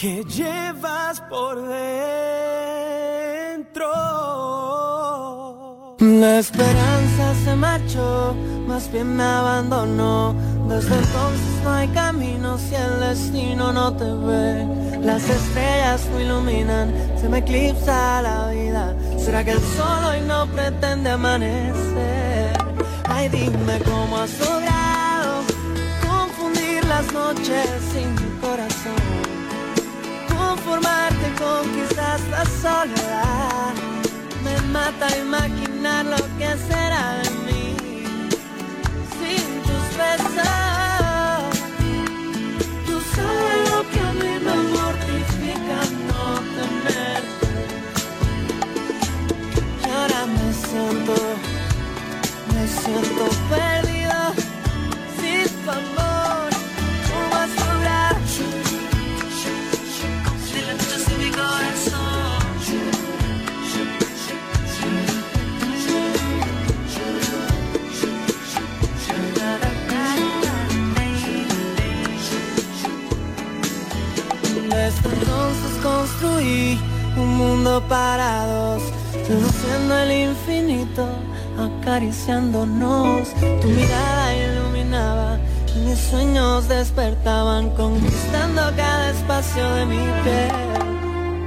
que 0.00 0.24
llevas 0.24 1.20
por 1.28 1.56
dentro. 1.68 1.76
La 5.98 6.38
esperanza 6.38 7.34
se 7.44 7.54
marchó, 7.54 8.34
más 8.66 8.90
bien 8.90 9.14
me 9.14 9.22
abandonó. 9.22 10.34
Desde 10.68 10.94
entonces 10.94 11.62
no 11.62 11.70
hay 11.70 11.88
camino 11.88 12.56
si 12.56 12.76
el 12.76 13.00
destino 13.00 13.74
no 13.74 13.92
te 13.92 14.04
ve. 14.04 14.66
Las 15.02 15.28
estrellas 15.28 16.06
no 16.10 16.20
iluminan, 16.20 16.94
se 17.20 17.28
me 17.28 17.38
eclipsa 17.38 18.22
la 18.22 18.48
vida. 18.48 18.96
¿Será 19.18 19.44
que 19.44 19.50
el 19.50 19.60
sol 19.60 20.04
hoy 20.08 20.22
no 20.26 20.46
pretende 20.46 21.10
amanecer? 21.10 22.56
Ay, 23.04 23.28
dime 23.28 23.78
cómo 23.84 24.16
has 24.16 24.30
logrado 24.40 25.42
confundir 26.08 26.82
las 26.86 27.12
noches 27.12 27.68
sin. 27.92 28.19
Conformarte 30.62 31.32
con 31.38 31.62
quizás 31.72 32.20
la 32.28 32.44
soledad. 32.44 33.74
Me 34.44 34.60
mata 34.72 35.06
imaginar 35.16 36.04
lo 36.04 36.16
que 36.36 36.48
será 36.68 37.14
de 37.22 37.30
mí 37.46 37.76
sin 39.16 39.44
tus 39.62 39.84
besos. 39.96 41.56
Tú 42.86 43.00
sabes 43.14 43.70
lo 43.70 43.80
que 43.90 44.00
a 44.00 44.12
mí 44.12 44.34
me 44.44 44.56
mortifica 44.76 45.78
no 46.08 46.22
tenerte. 46.56 47.48
Y 49.82 49.90
ahora 49.90 50.20
me 50.26 50.48
siento, 50.52 51.16
me 52.52 52.64
siento 52.68 53.24
perdido 53.48 54.20
sin 55.18 55.64
tu 55.64 55.70
amor. 55.70 56.09
Acariciándonos. 81.90 83.34
Tu 83.60 83.68
mirada 83.68 84.36
iluminaba, 84.36 85.38
mis 85.84 85.98
sueños 85.98 86.68
despertaban, 86.68 87.70
conquistando 87.70 88.62
cada 88.76 89.10
espacio 89.10 89.68
de 89.74 89.86
mi 89.86 89.98
piel. 90.22 90.52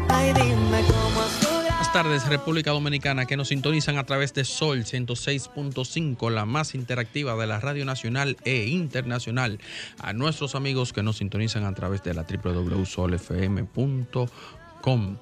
Ay, 0.09 0.33
dime 0.33 0.83
cómo. 0.87 1.13
Buenas 1.53 1.93
tardes, 1.93 2.27
República 2.27 2.71
Dominicana, 2.71 3.25
que 3.25 3.37
nos 3.37 3.47
sintonizan 3.49 3.97
a 3.97 4.03
través 4.03 4.33
de 4.33 4.43
Sol 4.43 4.83
106.5, 4.83 6.29
la 6.29 6.45
más 6.45 6.75
interactiva 6.75 7.35
de 7.35 7.47
la 7.47 7.59
Radio 7.59 7.85
Nacional 7.85 8.35
e 8.43 8.67
Internacional. 8.67 9.59
A 9.99 10.11
nuestros 10.11 10.55
amigos 10.55 10.91
que 10.91 11.03
nos 11.03 11.15
sintonizan 11.17 11.63
a 11.65 11.73
través 11.73 12.03
de 12.03 12.15
la 12.15 12.23
www.solfm.com. 12.23 15.17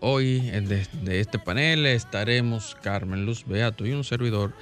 Hoy, 0.00 0.38
desde 0.40 1.18
este 1.18 1.40
panel, 1.40 1.84
estaremos 1.86 2.76
Carmen 2.82 3.26
Luz 3.26 3.44
Beato 3.44 3.84
y 3.84 3.92
un 3.92 4.04
servidor, 4.04 4.54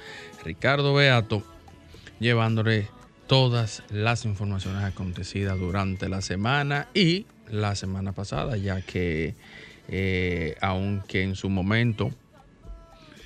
Ricardo 0.43 0.95
Beato, 0.95 1.43
llevándole 2.19 2.87
todas 3.27 3.83
las 3.89 4.25
informaciones 4.25 4.83
acontecidas 4.83 5.59
durante 5.59 6.09
la 6.09 6.21
semana 6.21 6.87
y 6.95 7.27
la 7.51 7.75
semana 7.75 8.13
pasada, 8.13 8.57
ya 8.57 8.81
que 8.81 9.35
eh, 9.89 10.55
aunque 10.59 11.21
en 11.21 11.35
su 11.35 11.49
momento 11.49 12.09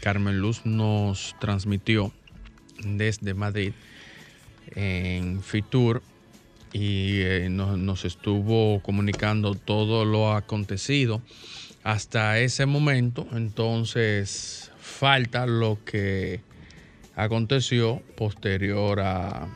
Carmen 0.02 0.40
Luz 0.40 0.66
nos 0.66 1.34
transmitió 1.40 2.12
desde 2.84 3.34
Madrid 3.34 3.72
en 4.76 5.42
Fitur 5.42 6.04
y 6.74 7.22
eh, 7.22 7.48
nos 7.50 8.04
estuvo 8.04 8.82
comunicando 8.82 9.56
todo 9.56 10.04
lo 10.04 10.34
acontecido 10.34 11.22
hasta 11.84 12.40
ese 12.40 12.66
momento. 12.66 13.28
Entonces 13.34 14.72
falta 14.80 15.46
lo 15.46 15.80
que 15.86 16.42
aconteció 17.16 18.02
posterior 18.16 19.00
a, 19.02 19.48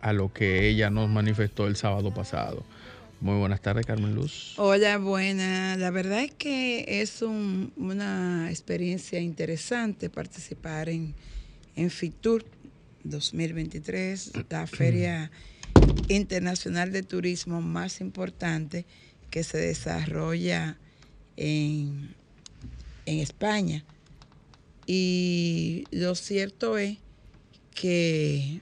a 0.00 0.12
lo 0.12 0.32
que 0.32 0.68
ella 0.68 0.90
nos 0.90 1.08
manifestó 1.08 1.66
el 1.66 1.76
sábado 1.76 2.12
pasado. 2.12 2.64
Muy 3.20 3.36
buenas 3.38 3.60
tardes, 3.60 3.84
Carmen 3.84 4.14
Luz. 4.14 4.54
Hola, 4.58 4.98
buena. 4.98 5.76
La 5.76 5.90
verdad 5.90 6.22
es 6.22 6.32
que 6.32 7.00
es 7.00 7.20
un- 7.22 7.72
una 7.76 8.48
experiencia 8.48 9.18
interesante 9.18 10.08
participar 10.08 10.88
en, 10.88 11.14
en 11.74 11.90
FITUR 11.90 12.44
2023, 13.02 14.32
la 14.50 14.66
feria 14.68 15.32
internacional 16.08 16.92
de 16.92 17.02
turismo 17.02 17.60
más 17.60 18.00
importante 18.00 18.86
que 19.30 19.42
se 19.42 19.58
desarrolla 19.58 20.76
en, 21.38 22.14
España. 23.06 23.84
Y 24.86 25.84
lo 25.90 26.14
cierto 26.14 26.76
es 26.76 26.98
que 27.74 28.60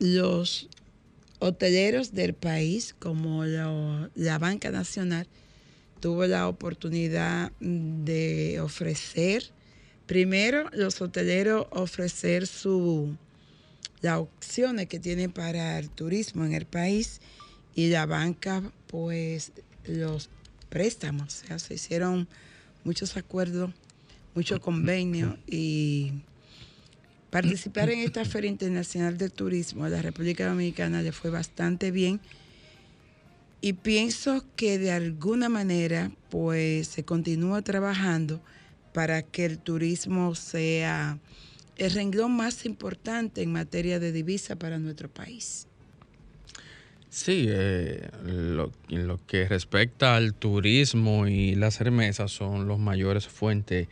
los 0.00 0.68
hoteleros 1.38 2.12
del 2.12 2.34
país, 2.34 2.96
como 2.98 3.44
lo- 3.44 4.10
la 4.16 4.38
Banca 4.38 4.70
Nacional, 4.70 5.28
tuvo 6.00 6.26
la 6.26 6.48
oportunidad 6.48 7.52
de 7.60 8.58
ofrecer, 8.60 9.44
primero 10.06 10.68
los 10.72 11.00
hoteleros 11.00 11.66
ofrecer 11.70 12.46
su 12.48 13.16
las 14.00 14.18
opciones 14.18 14.88
que 14.88 14.98
tienen 14.98 15.30
para 15.30 15.78
el 15.78 15.90
turismo 15.90 16.44
en 16.46 16.54
el 16.54 16.64
país 16.64 17.20
y 17.74 17.88
la 17.90 18.06
banca 18.06 18.62
pues 18.86 19.52
los 19.86 20.28
préstamos, 20.68 21.42
o 21.42 21.46
sea, 21.46 21.58
se 21.58 21.74
hicieron 21.74 22.28
muchos 22.84 23.16
acuerdos, 23.16 23.70
muchos 24.34 24.60
convenios 24.60 25.36
y 25.46 26.12
participar 27.30 27.90
en 27.90 28.00
esta 28.00 28.24
Feria 28.24 28.50
Internacional 28.50 29.18
de 29.18 29.30
Turismo 29.30 29.84
a 29.84 29.88
la 29.88 30.02
República 30.02 30.48
Dominicana 30.48 31.02
le 31.02 31.12
fue 31.12 31.30
bastante 31.30 31.90
bien. 31.90 32.20
Y 33.62 33.74
pienso 33.74 34.44
que 34.56 34.78
de 34.78 34.90
alguna 34.90 35.48
manera 35.48 36.10
pues 36.30 36.88
se 36.88 37.04
continúa 37.04 37.60
trabajando 37.62 38.40
para 38.94 39.22
que 39.22 39.44
el 39.44 39.58
turismo 39.58 40.34
sea 40.34 41.18
el 41.76 41.90
renglón 41.92 42.32
más 42.32 42.64
importante 42.64 43.42
en 43.42 43.52
materia 43.52 43.98
de 43.98 44.12
divisa 44.12 44.56
para 44.56 44.78
nuestro 44.78 45.08
país. 45.08 45.66
Sí, 47.10 47.46
eh, 47.48 48.08
lo, 48.24 48.70
en 48.88 49.08
lo 49.08 49.18
que 49.26 49.48
respecta 49.48 50.14
al 50.14 50.32
turismo 50.34 51.26
y 51.26 51.56
las 51.56 51.80
remesas 51.80 52.30
son 52.30 52.68
los 52.68 52.78
mayores 52.78 53.26
fuentes 53.26 53.88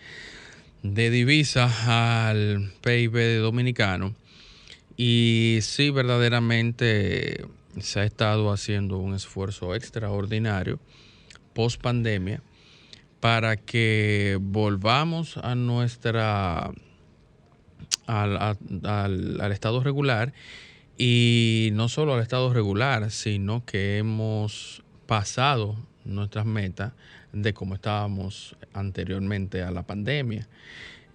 de 0.85 1.11
divisas 1.11 1.89
al 1.89 2.73
PIB 2.81 3.41
dominicano. 3.41 4.15
Y 4.97 5.59
sí, 5.63 5.91
verdaderamente 5.91 7.45
se 7.81 8.01
ha 8.01 8.05
estado 8.05 8.53
haciendo 8.53 8.99
un 8.99 9.15
esfuerzo 9.15 9.75
extraordinario 9.75 10.79
post 11.55 11.81
pandemia 11.81 12.41
para 13.21 13.57
que 13.57 14.39
volvamos 14.41 15.37
a 15.39 15.57
nuestra 15.57 16.71
al, 18.07 18.37
al- 18.37 19.41
al 19.41 19.53
estado 19.53 19.83
regular 19.83 20.33
y 20.99 21.71
no 21.75 21.89
solo 21.89 22.15
al 22.15 22.21
estado 22.21 22.53
regular, 22.53 23.11
sino 23.13 23.65
que 23.65 23.99
hemos 23.99 24.83
pasado 25.07 25.77
nuestras 26.05 26.45
metas 26.45 26.93
de 27.33 27.55
cómo 27.55 27.77
estábamos 27.77 28.57
anteriormente 28.73 29.63
a 29.63 29.71
la 29.71 29.85
pandemia. 29.85 30.49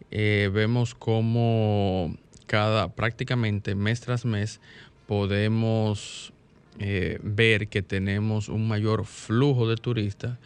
Eh, 0.10 0.50
vemos 0.54 0.96
cómo 0.96 2.16
cada 2.46 2.94
prácticamente 2.94 3.76
mes 3.76 4.00
tras 4.00 4.26
mes 4.26 4.62
podemos 5.06 6.32
eh, 6.80 7.20
ver 7.22 7.68
que 7.68 7.82
tenemos 7.82 8.48
un 8.48 8.68
mayor 8.68 9.06
flujo 9.06 9.68
de 9.68 9.76
turistas, 9.76 10.38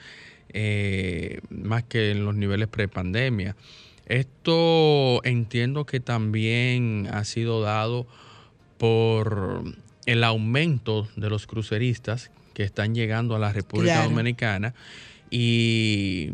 eh, 0.50 1.42
más 1.50 1.84
que 1.84 2.12
en 2.12 2.25
los 2.25 2.34
niveles 2.36 2.69
prepandemia. 2.69 3.56
Esto 4.07 5.24
entiendo 5.25 5.86
que 5.86 6.00
también 6.00 7.07
ha 7.12 7.24
sido 7.24 7.62
dado 7.62 8.07
por 8.77 9.63
el 10.06 10.24
aumento 10.24 11.07
de 11.15 11.29
los 11.29 11.47
cruceristas 11.47 12.31
que 12.53 12.63
están 12.63 12.95
llegando 12.95 13.35
a 13.35 13.39
la 13.39 13.53
República 13.53 14.03
Dominicana 14.03 14.74
y, 15.29 16.33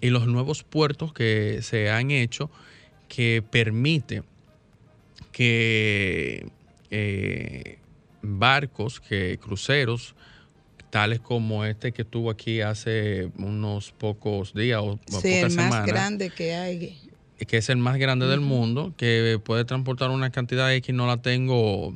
los 0.00 0.26
nuevos 0.26 0.64
puertos 0.64 1.12
que 1.12 1.60
se 1.62 1.90
han 1.90 2.10
hecho 2.10 2.50
que 3.08 3.42
permite 3.48 4.22
que 5.30 6.48
eh, 6.90 7.78
barcos, 8.22 9.00
que 9.00 9.38
cruceros, 9.38 10.14
tales 10.90 11.20
como 11.20 11.64
este 11.64 11.92
que 11.92 12.02
estuvo 12.02 12.30
aquí 12.30 12.60
hace 12.60 13.30
unos 13.38 13.92
pocos 13.92 14.52
días 14.52 14.80
o 14.82 14.98
sí, 15.22 15.34
el 15.34 15.54
más 15.54 15.86
grande 15.86 16.28
que 16.30 16.54
hay. 16.54 17.01
Que 17.46 17.58
es 17.58 17.68
el 17.68 17.78
más 17.78 17.98
grande 17.98 18.26
del 18.26 18.40
mundo, 18.40 18.92
que 18.96 19.40
puede 19.42 19.64
transportar 19.64 20.10
una 20.10 20.30
cantidad 20.30 20.72
X, 20.74 20.94
no 20.94 21.06
la 21.06 21.18
tengo 21.18 21.94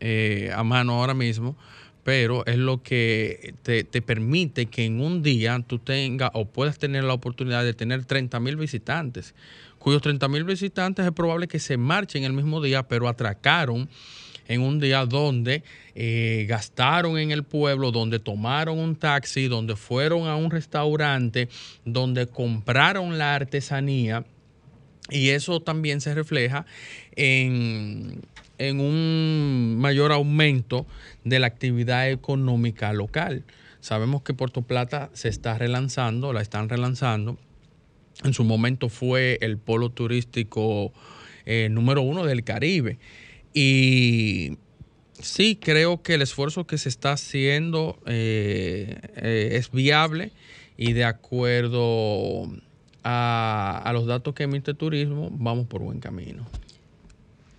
eh, 0.00 0.52
a 0.54 0.62
mano 0.62 0.94
ahora 0.94 1.14
mismo, 1.14 1.56
pero 2.04 2.46
es 2.46 2.56
lo 2.56 2.82
que 2.82 3.54
te, 3.62 3.84
permite 4.00 4.66
que 4.66 4.84
en 4.84 5.00
un 5.00 5.22
día 5.22 5.62
tú 5.66 5.78
tengas 5.78 6.30
o 6.34 6.46
puedas 6.46 6.78
tener 6.78 7.04
la 7.04 7.14
oportunidad 7.14 7.64
de 7.64 7.74
tener 7.74 8.04
30 8.04 8.40
mil 8.40 8.56
visitantes, 8.56 9.34
cuyos 9.78 10.00
30 10.00 10.26
mil 10.28 10.44
visitantes 10.44 11.04
es 11.04 11.12
probable 11.12 11.48
que 11.48 11.58
se 11.58 11.76
marchen 11.76 12.24
el 12.24 12.32
mismo 12.32 12.62
día, 12.62 12.84
pero 12.84 13.08
atracaron 13.08 13.88
en 14.46 14.62
un 14.62 14.80
día 14.80 15.04
donde 15.04 15.62
eh, 15.94 16.46
gastaron 16.48 17.18
en 17.18 17.30
el 17.30 17.42
pueblo, 17.42 17.90
donde 17.92 18.18
tomaron 18.18 18.78
un 18.78 18.96
taxi, 18.96 19.46
donde 19.46 19.76
fueron 19.76 20.26
a 20.26 20.36
un 20.36 20.50
restaurante, 20.50 21.48
donde 21.84 22.26
compraron 22.26 23.18
la 23.18 23.34
artesanía. 23.34 24.24
Y 25.10 25.30
eso 25.30 25.60
también 25.60 26.00
se 26.00 26.14
refleja 26.14 26.66
en, 27.16 28.20
en 28.58 28.80
un 28.80 29.76
mayor 29.78 30.12
aumento 30.12 30.86
de 31.24 31.38
la 31.38 31.46
actividad 31.46 32.10
económica 32.10 32.92
local. 32.92 33.44
Sabemos 33.80 34.22
que 34.22 34.34
Puerto 34.34 34.62
Plata 34.62 35.10
se 35.14 35.28
está 35.28 35.56
relanzando, 35.56 36.32
la 36.32 36.42
están 36.42 36.68
relanzando. 36.68 37.38
En 38.24 38.34
su 38.34 38.44
momento 38.44 38.88
fue 38.88 39.38
el 39.40 39.58
polo 39.58 39.90
turístico 39.90 40.92
eh, 41.46 41.68
número 41.70 42.02
uno 42.02 42.24
del 42.24 42.42
Caribe. 42.42 42.98
Y 43.54 44.58
sí, 45.20 45.56
creo 45.56 46.02
que 46.02 46.14
el 46.14 46.22
esfuerzo 46.22 46.66
que 46.66 46.78
se 46.78 46.88
está 46.88 47.12
haciendo 47.12 47.98
eh, 48.06 48.98
eh, 49.16 49.50
es 49.52 49.70
viable 49.70 50.32
y 50.76 50.92
de 50.92 51.04
acuerdo 51.04 52.50
a, 53.10 53.90
los 53.92 54.06
datos 54.06 54.34
que 54.34 54.42
emite 54.42 54.74
Turismo, 54.74 55.30
vamos 55.32 55.66
por 55.66 55.80
buen 55.80 55.98
camino. 55.98 56.46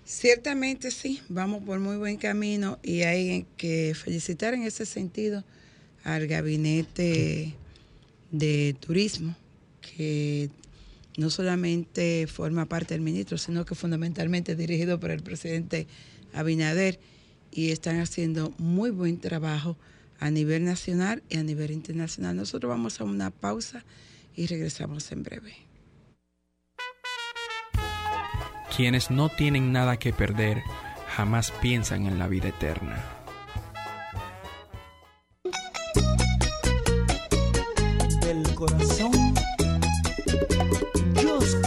Ciertamente 0.06 0.92
sí, 0.92 1.22
vamos 1.28 1.64
por 1.64 1.80
muy 1.80 1.98
buen 1.98 2.18
camino 2.18 2.78
y 2.84 3.02
hay 3.02 3.46
que 3.58 3.96
felicitar 3.96 4.54
en 4.54 4.64
ese 4.64 4.86
sentido 4.86 5.44
al 6.04 6.28
gabinete 6.28 7.56
de 8.32 8.76
turismo 8.80 9.36
que 9.82 10.50
no 11.18 11.30
solamente 11.30 12.28
forma 12.28 12.66
parte 12.66 12.94
del 12.94 13.02
ministro, 13.02 13.38
sino 13.38 13.66
que 13.66 13.76
fundamentalmente 13.76 14.56
dirigido 14.56 15.00
por 15.00 15.12
el 15.12 15.24
presidente 15.24 15.88
Abinader 16.34 17.00
y 17.52 17.72
están 17.72 18.00
haciendo 18.00 18.54
muy 18.60 18.92
buen 18.92 19.20
trabajo 19.20 19.78
a 20.20 20.30
nivel 20.30 20.64
nacional 20.64 21.24
y 21.28 21.38
a 21.38 21.44
nivel 21.44 21.72
internacional. 21.72 22.36
Nosotros 22.36 22.70
vamos 22.70 23.02
a 23.02 23.04
una 23.04 23.32
pausa 23.32 23.84
y 24.40 24.48
regresamos 24.48 25.12
en 25.12 25.22
breve. 25.22 25.54
Quienes 28.74 29.12
no 29.12 29.28
tienen 29.28 29.74
nada 29.74 29.98
que 29.98 30.14
perder 30.14 30.64
jamás 31.10 31.52
piensan 31.52 32.06
en 32.06 32.18
la 32.18 32.30
vida 32.30 32.48
eterna. 32.48 33.04
Del 38.22 38.56
corazón, 38.56 39.12
Dios 41.16 41.58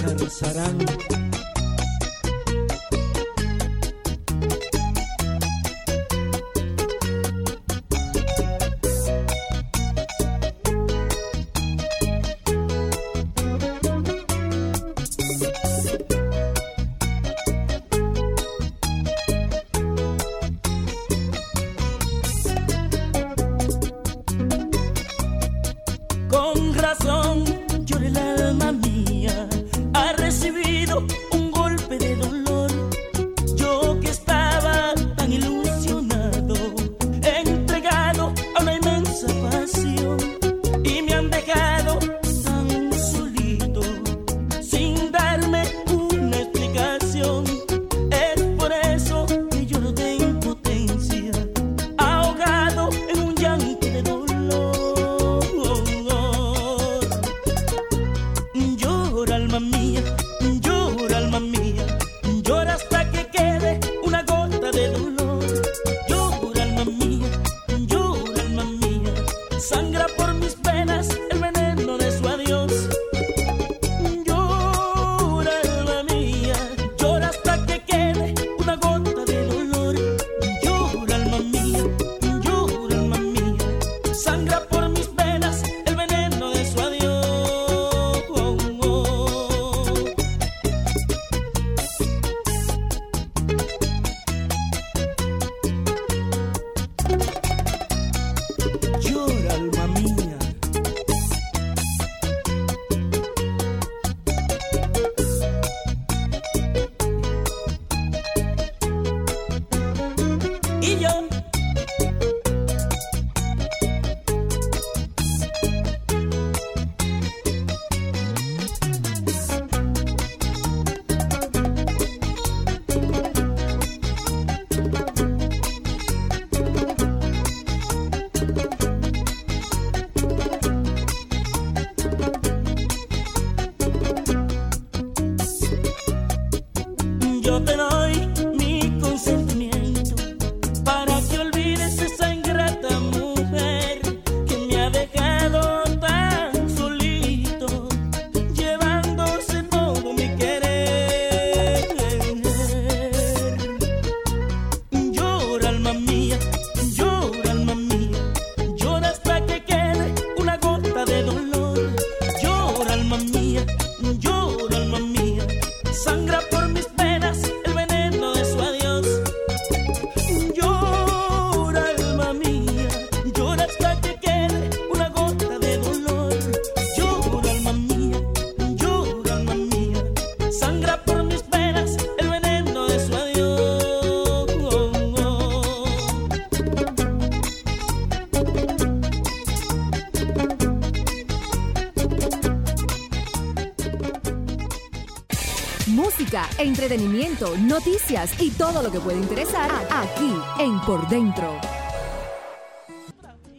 entretenimiento, 196.62 197.57
noticias 197.59 198.40
y 198.40 198.50
todo 198.50 198.83
lo 198.83 198.92
que 198.92 199.00
puede 199.00 199.19
interesar 199.19 199.71
aquí 199.90 200.33
en 200.61 200.81
Por 200.83 201.09
Dentro. 201.09 201.61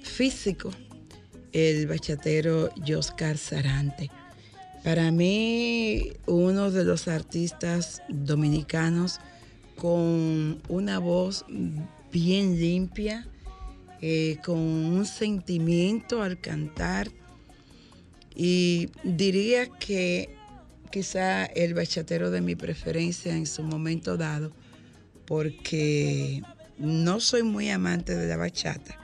Físico, 0.02 0.72
el 1.52 1.88
bachatero 1.88 2.70
Joscar 2.88 3.38
Sarante. 3.38 4.10
Para 4.84 5.12
mí, 5.12 6.14
uno 6.28 6.72
de 6.72 6.84
los 6.86 7.08
artistas 7.08 8.02
dominicanos 8.08 9.20
con 9.78 10.62
una 10.70 11.00
voz 11.00 11.46
bien 12.12 12.58
limpia, 12.60 13.28
eh, 14.02 14.38
con 14.46 14.58
un 14.60 15.06
sentimiento 15.06 16.22
al 16.22 16.40
cantar. 16.40 17.10
Y 18.36 18.90
diría 19.04 19.68
que 19.68 20.36
quizá 20.94 21.46
el 21.46 21.74
bachatero 21.74 22.30
de 22.30 22.40
mi 22.40 22.56
preferencia 22.56 23.36
en 23.36 23.48
su 23.48 23.64
momento 23.64 24.16
dado, 24.16 24.52
porque 25.26 26.44
no 26.78 27.20
soy 27.20 27.42
muy 27.42 27.72
amante 27.72 28.16
de 28.16 28.28
la 28.28 28.38
bachata. 28.38 29.00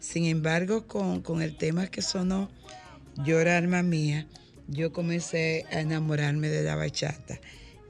Sin 0.00 0.26
embargo, 0.26 0.86
con, 0.86 1.40
el 1.40 1.56
tema 1.56 1.86
que 1.86 2.02
sonó, 2.02 2.50
Llora 3.24 3.56
alma 3.56 3.82
mía, 3.82 4.26
yo 4.68 4.92
comencé 4.92 5.64
a 5.72 5.80
enamorarme 5.80 6.50
de 6.50 6.62
la 6.62 6.76
bachata, 6.76 7.40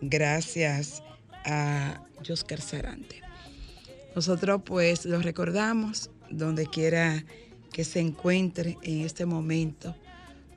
gracias 0.00 1.02
a 1.44 2.04
Joscar 2.24 2.60
Sarante. 2.60 3.20
Nosotros 4.14 4.62
pues 4.64 5.06
lo 5.06 5.20
recordamos 5.20 6.08
donde 6.30 6.66
quiera 6.66 7.24
que 7.72 7.82
se 7.82 7.98
encuentre 7.98 8.78
en 8.84 9.00
este 9.00 9.26
momento, 9.26 9.96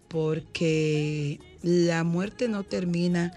porque 0.09 1.39
la 1.63 2.03
muerte 2.03 2.47
no 2.49 2.63
termina 2.63 3.33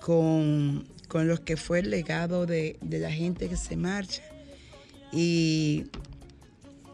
con, 0.00 0.84
con 1.08 1.26
lo 1.26 1.42
que 1.42 1.56
fue 1.56 1.80
el 1.80 1.90
legado 1.90 2.46
de, 2.46 2.76
la 2.82 3.10
gente 3.10 3.48
que 3.48 3.56
se 3.56 3.76
marcha. 3.76 4.22
Y 5.10 5.86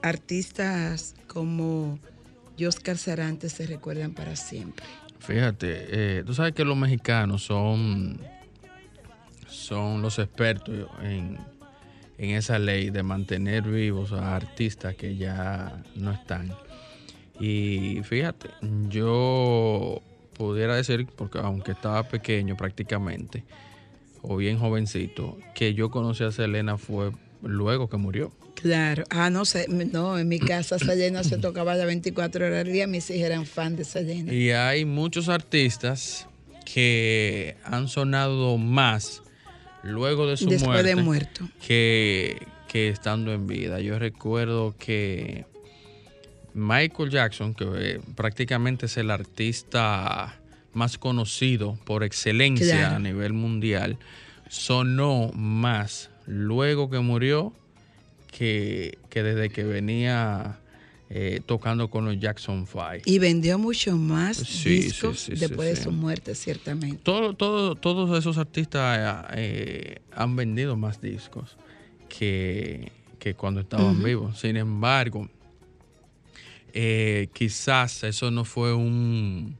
artistas 0.02 1.14
como 1.26 1.98
Oscar 2.66 2.96
Sarante 2.96 3.48
se 3.48 3.66
recuerdan 3.66 4.12
para 4.12 4.36
siempre. 4.36 4.86
Fíjate, 5.18 6.18
eh, 6.18 6.22
tú 6.24 6.32
sabes 6.32 6.54
que 6.54 6.64
los 6.64 6.76
mexicanos 6.76 7.42
son, 7.42 8.20
son 9.48 10.00
los 10.00 10.18
expertos 10.18 10.88
en, 11.02 11.38
en 12.18 12.30
esa 12.30 12.58
ley 12.58 12.90
de 12.90 13.02
mantener 13.02 13.64
vivos 13.64 14.12
a 14.12 14.36
artistas 14.36 14.94
que 14.94 15.16
ya 15.16 15.82
no 15.96 16.12
están. 16.12 16.52
Y 17.40 18.00
fíjate, 18.04 18.50
yo 18.88 20.02
pudiera 20.38 20.76
decir, 20.76 21.06
porque 21.16 21.38
aunque 21.38 21.72
estaba 21.72 22.04
pequeño 22.04 22.56
prácticamente, 22.56 23.44
o 24.22 24.36
bien 24.36 24.58
jovencito, 24.58 25.36
que 25.54 25.74
yo 25.74 25.90
conocí 25.90 26.24
a 26.24 26.32
Selena 26.32 26.78
fue 26.78 27.12
luego 27.42 27.88
que 27.88 27.96
murió. 27.96 28.32
Claro, 28.54 29.04
ah, 29.10 29.30
no 29.30 29.44
sé, 29.44 29.66
no, 29.68 30.18
en 30.18 30.26
mi 30.26 30.40
casa 30.40 30.78
Selena 30.78 31.22
se 31.22 31.38
tocaba 31.38 31.74
las 31.74 31.86
24 31.86 32.46
horas 32.46 32.66
al 32.66 32.72
día, 32.72 32.86
mis 32.86 33.08
hijas 33.10 33.26
eran 33.26 33.46
fan 33.46 33.76
de 33.76 33.84
Selena. 33.84 34.32
Y 34.32 34.50
hay 34.50 34.84
muchos 34.84 35.28
artistas 35.28 36.26
que 36.64 37.56
han 37.64 37.88
sonado 37.88 38.58
más 38.58 39.22
luego 39.82 40.26
de 40.26 40.36
su 40.36 40.48
Después 40.48 40.68
muerte 40.68 40.88
de 40.88 40.96
muerto. 40.96 41.48
Que, 41.64 42.46
que 42.66 42.88
estando 42.88 43.32
en 43.32 43.46
vida. 43.46 43.80
Yo 43.80 43.98
recuerdo 43.98 44.74
que 44.76 45.46
Michael 46.58 47.10
Jackson, 47.10 47.54
que 47.54 47.64
eh, 47.76 48.00
prácticamente 48.14 48.86
es 48.86 48.96
el 48.96 49.10
artista 49.10 50.38
más 50.72 50.98
conocido 50.98 51.78
por 51.84 52.04
excelencia 52.04 52.94
a 52.94 52.98
nivel 52.98 53.32
mundial, 53.32 53.98
sonó 54.48 55.30
más 55.34 56.10
luego 56.26 56.90
que 56.90 56.98
murió 57.00 57.52
que, 58.30 58.98
desde 59.10 59.50
que 59.50 59.64
venía 59.64 60.58
eh, 61.10 61.40
tocando 61.44 61.88
con 61.90 62.04
los 62.04 62.18
Jackson 62.20 62.66
Five. 62.66 63.02
Y 63.06 63.18
vendió 63.18 63.58
mucho 63.58 63.96
más 63.96 64.38
discos 64.64 65.28
después 65.28 65.76
de 65.76 65.82
su 65.82 65.90
muerte, 65.90 66.34
ciertamente. 66.34 67.00
Todo, 67.02 67.34
todo, 67.34 67.74
todos 67.74 68.18
esos 68.18 68.38
artistas 68.38 69.26
eh, 69.32 70.00
han 70.12 70.36
vendido 70.36 70.76
más 70.76 71.00
discos 71.00 71.56
que, 72.08 72.92
cuando 73.36 73.60
estaban 73.60 74.02
vivos. 74.02 74.38
Sin 74.40 74.56
embargo, 74.56 75.28
eh, 76.72 77.28
quizás 77.32 78.04
eso 78.04 78.30
no 78.30 78.44
fue 78.44 78.74
un, 78.74 79.56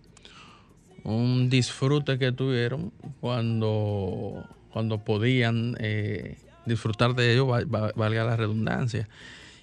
un 1.04 1.48
disfrute 1.50 2.18
que 2.18 2.32
tuvieron 2.32 2.92
cuando, 3.20 4.44
cuando 4.72 4.98
podían 4.98 5.76
eh, 5.80 6.36
disfrutar 6.66 7.14
de 7.14 7.32
ello, 7.32 7.46
valga 7.46 8.24
la 8.24 8.36
redundancia. 8.36 9.08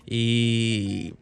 Y 0.08 1.14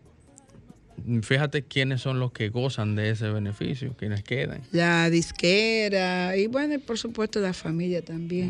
fíjate 1.21 1.63
quiénes 1.63 2.01
son 2.01 2.19
los 2.19 2.31
que 2.31 2.49
gozan 2.49 2.95
de 2.95 3.09
ese 3.09 3.29
beneficio, 3.29 3.95
quienes 3.97 4.23
quedan. 4.23 4.61
La 4.71 5.09
disquera 5.09 6.35
y 6.37 6.47
bueno, 6.47 6.79
por 6.79 6.97
supuesto 6.97 7.39
la 7.39 7.53
familia 7.53 8.03
también. 8.03 8.49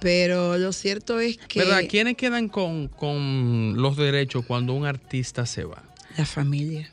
Pero 0.00 0.58
lo 0.58 0.72
cierto 0.72 1.20
es 1.20 1.38
que... 1.38 1.60
¿Verdad? 1.60 1.82
¿Quiénes 1.88 2.16
quedan 2.16 2.48
con, 2.48 2.88
con 2.88 3.74
los 3.76 3.96
derechos 3.96 4.44
cuando 4.46 4.74
un 4.74 4.86
artista 4.86 5.46
se 5.46 5.64
va? 5.64 5.82
La 6.16 6.24
familia. 6.24 6.90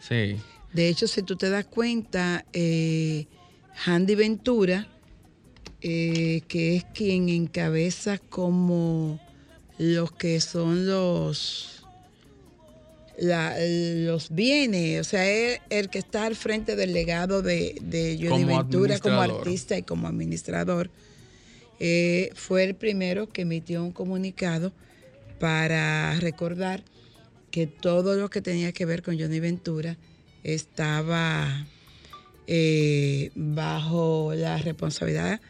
Sí. 0.00 0.36
De 0.72 0.88
hecho, 0.88 1.06
si 1.06 1.22
tú 1.22 1.36
te 1.36 1.50
das 1.50 1.66
cuenta, 1.66 2.44
eh, 2.52 3.26
Handy 3.84 4.14
Ventura, 4.14 4.86
eh, 5.80 6.42
que 6.46 6.76
es 6.76 6.84
quien 6.94 7.28
encabeza 7.28 8.18
como 8.18 9.18
los 9.78 10.12
que 10.12 10.40
son 10.40 10.86
los 10.86 11.76
los 13.22 14.30
bienes, 14.30 15.00
o 15.00 15.04
sea, 15.04 15.30
es 15.30 15.60
el 15.68 15.90
que 15.90 15.98
está 15.98 16.24
al 16.24 16.36
frente 16.36 16.74
del 16.74 16.94
legado 16.94 17.42
de, 17.42 17.76
de 17.82 18.18
Johnny 18.18 18.44
Ventura 18.44 18.98
como 18.98 19.20
artista 19.20 19.76
y 19.76 19.82
como 19.82 20.08
administrador, 20.08 20.90
eh, 21.80 22.30
fue 22.34 22.64
el 22.64 22.74
primero 22.74 23.28
que 23.28 23.42
emitió 23.42 23.84
un 23.84 23.92
comunicado 23.92 24.72
para 25.38 26.18
recordar 26.20 26.82
que 27.50 27.66
todo 27.66 28.16
lo 28.16 28.30
que 28.30 28.40
tenía 28.40 28.72
que 28.72 28.86
ver 28.86 29.02
con 29.02 29.18
Johnny 29.18 29.40
Ventura 29.40 29.96
estaba 30.44 31.66
eh, 32.46 33.30
bajo 33.34 34.32
la 34.34 34.58
responsabilidad 34.58 35.40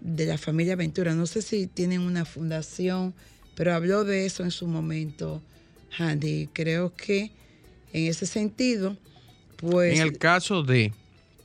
de 0.00 0.26
la 0.26 0.38
familia 0.38 0.76
Ventura. 0.76 1.14
No 1.14 1.26
sé 1.26 1.42
si 1.42 1.66
tienen 1.66 2.00
una 2.00 2.24
fundación, 2.24 3.14
pero 3.54 3.74
habló 3.74 4.04
de 4.04 4.26
eso 4.26 4.42
en 4.42 4.50
su 4.50 4.66
momento, 4.66 5.42
Andy. 5.98 6.48
Creo 6.52 6.94
que 6.94 7.30
en 7.92 8.06
ese 8.06 8.26
sentido, 8.26 8.96
pues... 9.56 9.98
En 9.98 10.02
el 10.02 10.18
caso 10.18 10.62
de, 10.62 10.92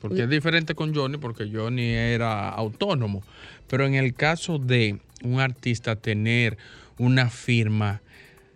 porque 0.01 0.23
es 0.23 0.29
diferente 0.29 0.75
con 0.75 0.93
Johnny, 0.93 1.17
porque 1.17 1.49
Johnny 1.51 1.89
era 1.89 2.49
autónomo, 2.49 3.23
pero 3.67 3.85
en 3.85 3.95
el 3.95 4.13
caso 4.13 4.59
de 4.59 4.99
un 5.23 5.39
artista 5.39 5.95
tener 5.95 6.57
una 6.97 7.29
firma 7.29 8.01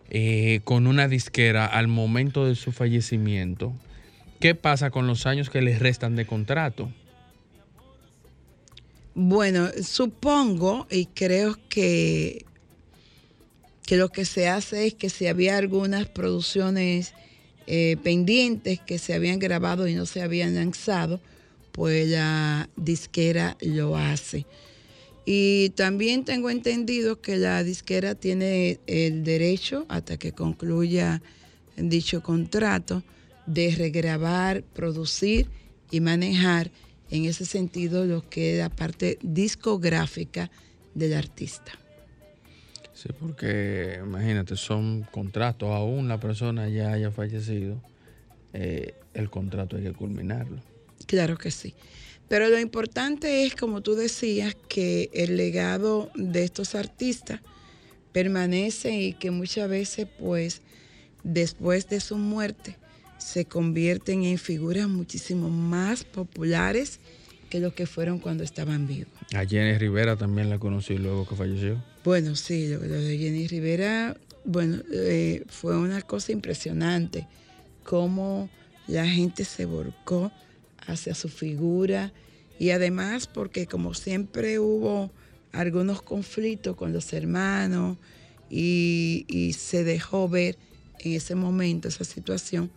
eh, 0.09 0.61
con 0.63 0.87
una 0.87 1.07
disquera 1.07 1.65
al 1.65 1.87
momento 1.87 2.45
de 2.45 2.55
su 2.55 2.71
fallecimiento, 2.71 3.73
¿qué 4.39 4.55
pasa 4.55 4.91
con 4.91 5.07
los 5.07 5.25
años 5.25 5.49
que 5.49 5.61
les 5.61 5.79
restan 5.79 6.15
de 6.15 6.25
contrato? 6.25 6.91
Bueno, 9.13 9.69
supongo 9.81 10.87
y 10.91 11.05
creo 11.05 11.57
que, 11.69 12.45
que 13.85 13.95
lo 13.95 14.09
que 14.09 14.25
se 14.25 14.49
hace 14.49 14.87
es 14.87 14.93
que 14.93 15.09
si 15.09 15.27
había 15.27 15.57
algunas 15.57 16.07
producciones 16.07 17.13
eh, 17.67 17.97
pendientes 18.03 18.79
que 18.79 18.99
se 18.99 19.13
habían 19.13 19.39
grabado 19.39 19.87
y 19.87 19.95
no 19.95 20.05
se 20.05 20.21
habían 20.21 20.55
lanzado, 20.55 21.21
pues 21.71 22.09
la 22.09 22.69
disquera 22.75 23.57
lo 23.61 23.97
hace. 23.97 24.45
Y 25.25 25.69
también 25.71 26.23
tengo 26.23 26.49
entendido 26.51 27.19
que 27.19 27.37
la 27.37 27.63
disquera 27.63 28.13
tiene 28.13 28.79
el 28.85 29.23
derecho, 29.23 29.85
hasta 29.89 30.17
que 30.17 30.31
concluya 30.33 31.21
dicho 31.77 32.21
contrato, 32.21 33.03
de 33.47 33.73
regrabar, 33.75 34.63
producir 34.63 35.47
y 35.91 35.99
manejar 35.99 36.71
en 37.09 37.25
ese 37.25 37.45
sentido 37.45 38.05
lo 38.05 38.27
que 38.27 38.53
es 38.53 38.59
la 38.59 38.69
parte 38.69 39.17
discográfica 39.21 40.51
del 40.93 41.13
artista. 41.13 41.71
Sí, 42.93 43.09
porque 43.19 43.99
imagínate, 44.03 44.55
son 44.55 45.03
contratos, 45.11 45.69
aún 45.69 46.07
la 46.07 46.19
persona 46.19 46.69
ya 46.69 46.93
haya 46.93 47.11
fallecido, 47.11 47.81
eh, 48.53 48.93
el 49.13 49.29
contrato 49.29 49.75
hay 49.75 49.83
que 49.83 49.93
culminarlo. 49.93 50.61
Claro 51.05 51.37
que 51.37 51.51
sí. 51.51 51.73
Pero 52.27 52.49
lo 52.49 52.59
importante 52.59 53.45
es, 53.45 53.55
como 53.55 53.81
tú 53.81 53.95
decías, 53.95 54.55
que 54.67 55.09
el 55.13 55.37
legado 55.37 56.09
de 56.15 56.43
estos 56.43 56.75
artistas 56.75 57.41
permanece 58.11 58.99
y 58.99 59.13
que 59.13 59.29
muchas 59.31 59.69
veces, 59.69 60.07
pues, 60.19 60.61
después 61.23 61.87
de 61.87 61.99
su 61.99 62.17
muerte, 62.17 62.77
se 63.17 63.45
convierten 63.45 64.23
en 64.23 64.37
figuras 64.37 64.87
muchísimo 64.87 65.49
más 65.49 66.03
populares 66.03 66.99
que 67.49 67.59
lo 67.59 67.73
que 67.73 67.85
fueron 67.85 68.19
cuando 68.19 68.43
estaban 68.43 68.87
vivos. 68.87 69.13
A 69.33 69.45
Jenny 69.45 69.77
Rivera 69.77 70.15
también 70.15 70.49
la 70.49 70.59
conocí 70.59 70.97
luego 70.97 71.27
que 71.27 71.35
falleció. 71.35 71.83
Bueno, 72.03 72.35
sí, 72.35 72.67
lo, 72.67 72.79
lo 72.79 72.95
de 72.95 73.17
Jenny 73.17 73.47
Rivera, 73.47 74.17
bueno, 74.43 74.81
eh, 74.91 75.43
fue 75.47 75.77
una 75.77 76.01
cosa 76.01 76.31
impresionante, 76.31 77.27
cómo 77.83 78.49
la 78.87 79.07
gente 79.07 79.45
se 79.45 79.65
volcó 79.65 80.31
hacia 80.87 81.15
su 81.15 81.29
figura 81.29 82.13
y 82.59 82.69
además 82.69 83.27
porque 83.27 83.67
como 83.67 83.93
siempre 83.93 84.59
hubo 84.59 85.11
algunos 85.51 86.01
conflictos 86.01 86.75
con 86.75 86.93
los 86.93 87.13
hermanos 87.13 87.97
y, 88.49 89.53
se 89.57 89.83
dejó 89.83 90.29
ver 90.29 90.57
en 90.99 91.13
ese 91.13 91.35
momento 91.35 91.87
esa 91.87 92.03
situación, 92.03 92.69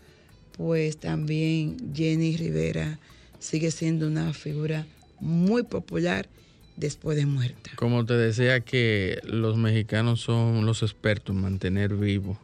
pues 0.57 0.97
también 0.97 1.95
Jenny 1.95 2.37
Rivera 2.37 2.99
sigue 3.39 3.71
siendo 3.71 4.07
una 4.07 4.33
figura 4.33 4.87
muy 5.21 5.63
popular 5.63 6.29
después 6.77 7.17
de 7.17 7.27
muerta. 7.27 7.71
Como 7.77 8.05
te 8.07 8.15
decía 8.15 8.61
que 8.61 9.21
los 9.25 9.57
mexicanos 9.57 10.21
son 10.21 10.65
los 10.67 10.83
expertos 10.83 11.35
en 11.35 11.43
mantener 11.43 11.95
vivos 11.95 12.39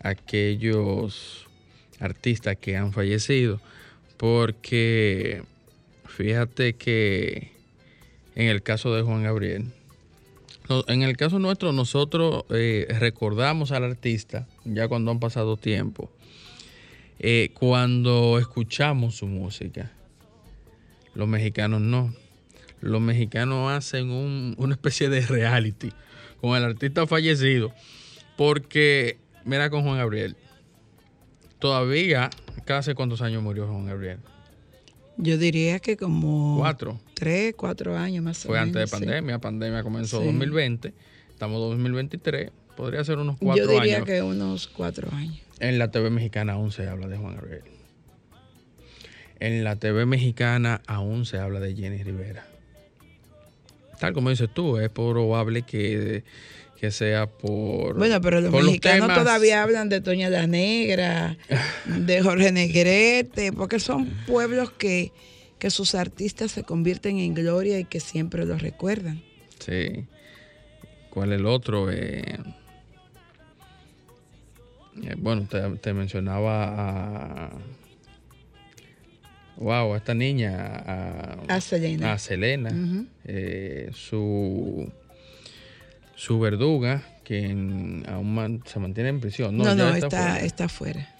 aquellos 0.00 1.46
artistas 1.98 2.56
que 2.56 2.76
han 2.76 2.92
fallecido, 2.92 3.60
porque 4.20 5.42
fíjate 6.04 6.74
que 6.74 7.52
en 8.34 8.48
el 8.48 8.62
caso 8.62 8.94
de 8.94 9.00
Juan 9.00 9.22
Gabriel, 9.22 9.72
en 10.88 11.00
el 11.02 11.16
caso 11.16 11.38
nuestro 11.38 11.72
nosotros 11.72 12.44
eh, 12.50 12.86
recordamos 13.00 13.72
al 13.72 13.82
artista 13.84 14.46
ya 14.66 14.88
cuando 14.88 15.10
han 15.10 15.20
pasado 15.20 15.56
tiempo, 15.56 16.12
eh, 17.18 17.48
cuando 17.54 18.38
escuchamos 18.38 19.14
su 19.16 19.26
música. 19.26 19.90
Los 21.14 21.26
mexicanos 21.26 21.80
no. 21.80 22.14
Los 22.82 23.00
mexicanos 23.00 23.72
hacen 23.72 24.10
un- 24.10 24.54
una 24.58 24.74
especie 24.74 25.08
de 25.08 25.22
reality 25.22 25.92
con 26.42 26.58
el 26.58 26.64
artista 26.64 27.06
fallecido. 27.06 27.72
Porque, 28.36 29.16
mira 29.46 29.70
con 29.70 29.82
Juan 29.82 29.96
Gabriel. 29.96 30.36
Todavía, 31.58 32.30
¿hace 32.68 32.94
cuántos 32.94 33.22
años 33.22 33.42
murió 33.42 33.66
Juan 33.66 33.86
Gabriel? 33.86 34.18
Yo 35.16 35.36
diría 35.36 35.80
que 35.80 35.96
como 35.96 36.58
Cuatro. 36.58 36.98
tres, 37.14 37.54
cuatro 37.56 37.96
años 37.96 38.24
más 38.24 38.38
Fue 38.38 38.56
o 38.58 38.60
antes 38.60 38.74
de 38.74 38.78
menos. 38.80 38.90
sí. 38.90 38.96
pandemia. 39.04 39.38
Pandemia 39.38 39.82
comenzó 39.82 40.16
en 40.18 40.22
Sí. 40.22 40.26
2020. 40.32 40.94
Estamos 41.30 41.56
en 41.62 41.68
2023. 41.70 42.50
Podría 42.76 43.04
ser 43.04 43.18
unos 43.18 43.36
cuatro 43.38 43.64
Yo 43.64 43.70
diría 43.70 43.96
años. 43.96 44.06
que 44.06 44.22
unos 44.22 44.68
cuatro 44.68 45.08
años. 45.12 45.38
En 45.58 45.78
la 45.78 45.90
TV 45.90 46.08
mexicana 46.10 46.54
aún 46.54 46.72
se 46.72 46.88
habla 46.88 47.06
de 47.08 47.18
Juan 47.18 47.34
Gabriel. 47.36 47.62
En 49.40 49.64
la 49.64 49.76
TV 49.76 50.06
mexicana 50.06 50.80
aún 50.86 51.26
se 51.26 51.38
habla 51.38 51.60
de 51.60 51.74
Jenny 51.74 52.02
Rivera. 52.02 52.46
Tal 53.98 54.14
como 54.14 54.30
dices 54.30 54.48
tú, 54.52 54.78
es 54.78 54.88
probable 54.88 55.62
que, 55.62 56.24
que 56.80 56.90
sea 56.90 57.26
por. 57.26 57.98
Bueno, 57.98 58.22
pero 58.22 58.40
los 58.40 58.50
mexicanos 58.50 59.12
todavía 59.12 59.62
hablan 59.62 59.90
de 59.90 60.00
Toña 60.00 60.30
la 60.30 60.46
Negra, 60.46 61.36
de 61.84 62.22
Jorge 62.22 62.52
Negrete, 62.52 63.52
porque 63.52 63.78
son 63.78 64.06
pueblos 64.26 64.70
que, 64.70 65.12
que 65.58 65.68
sus 65.68 65.94
artistas 65.94 66.52
se 66.52 66.62
convierten 66.62 67.18
en 67.18 67.34
gloria 67.34 67.78
y 67.78 67.84
que 67.84 68.00
siempre 68.00 68.46
los 68.46 68.62
recuerdan. 68.62 69.22
Sí. 69.58 70.06
¿Cuál 71.10 71.34
es 71.34 71.40
el 71.40 71.46
otro? 71.46 71.90
Eh, 71.90 72.38
eh, 75.02 75.14
bueno, 75.18 75.46
te, 75.50 75.60
te 75.82 75.92
mencionaba 75.92 77.46
a. 77.46 77.50
Wow, 79.58 79.92
a 79.92 79.96
esta 79.98 80.14
niña. 80.14 80.66
A, 80.86 81.56
A 81.56 81.60
Selena. 81.60 82.14
a 82.14 82.18
Selena. 82.18 82.70
Eh, 83.26 83.90
su, 83.92 84.90
su 86.20 86.38
verduga, 86.38 87.02
que 87.24 87.46
en- 87.46 88.04
aún 88.06 88.34
man- 88.34 88.62
se 88.66 88.78
mantiene 88.78 89.08
en 89.08 89.20
prisión. 89.20 89.56
No, 89.56 89.74
No, 89.74 89.88
está, 89.94 90.10
fuera. 90.10 90.40
está 90.40 90.68
fuera. 90.68 91.14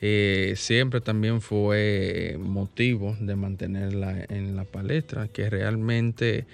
Eh, 0.00 0.54
siempre 0.56 1.00
también 1.00 1.40
fue 1.40 2.36
motivo 2.38 3.16
de 3.18 3.34
mantenerla 3.34 4.24
en 4.28 4.54
la 4.54 4.62
palestra, 4.62 5.26
que 5.26 5.50
realmente 5.50 6.46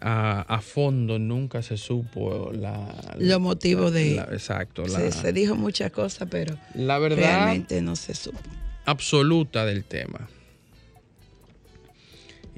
a, 0.00 0.40
a 0.40 0.60
fondo 0.60 1.20
nunca 1.20 1.62
se 1.62 1.76
supo 1.76 2.50
la... 2.52 2.92
Los 3.20 3.40
motivos 3.40 3.92
de- 3.92 4.16
la- 4.16 4.24
exacto, 4.32 4.82
la, 4.84 4.98
Se, 4.98 5.12
se 5.12 5.32
dijo 5.32 5.54
muchas 5.54 5.92
cosas, 5.92 6.26
pero 6.28 6.56
la 6.74 6.98
verdad 6.98 7.18
realmente 7.18 7.80
no 7.82 7.94
se 7.94 8.14
supo. 8.14 8.40
absoluta 8.84 9.64
del 9.64 9.84
tema. 9.84 10.28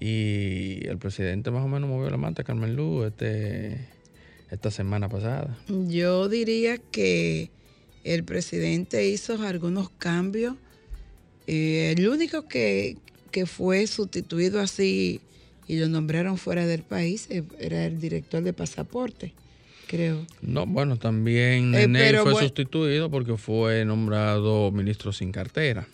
Y 0.00 0.86
el 0.88 0.96
presidente 0.98 1.50
más 1.50 1.64
o 1.64 1.68
menos 1.68 1.88
movió 1.88 2.08
la 2.08 2.16
manta, 2.16 2.44
Carmen 2.44 2.74
Luz, 2.76 3.08
este, 3.08 3.88
esta 4.54 4.70
semana 4.70 5.08
pasada. 5.08 5.56
Yo 5.68 6.28
diría 6.28 6.78
que 6.78 7.50
el 8.04 8.24
presidente 8.24 9.08
hizo 9.08 9.40
algunos 9.42 9.90
cambios. 9.90 10.54
Eh, 11.46 11.94
el 11.96 12.08
único 12.08 12.48
que, 12.48 12.96
que 13.30 13.46
fue 13.46 13.86
sustituido 13.86 14.60
así 14.60 15.20
y 15.68 15.76
lo 15.78 15.88
nombraron 15.88 16.38
fuera 16.38 16.66
del 16.66 16.82
país 16.82 17.26
eh, 17.30 17.42
era 17.58 17.84
el 17.86 18.00
director 18.00 18.42
de 18.42 18.52
pasaporte, 18.52 19.32
creo. 19.86 20.26
No, 20.42 20.66
bueno, 20.66 20.96
también 20.98 21.74
Eh, 21.74 21.86
Nenel 21.88 22.16
fue 22.16 22.32
bueno. 22.32 22.38
sustituido 22.48 23.10
porque 23.10 23.36
fue 23.36 23.84
nombrado 23.84 24.70
ministro 24.70 25.12
sin 25.12 25.32
cartera. 25.32 25.86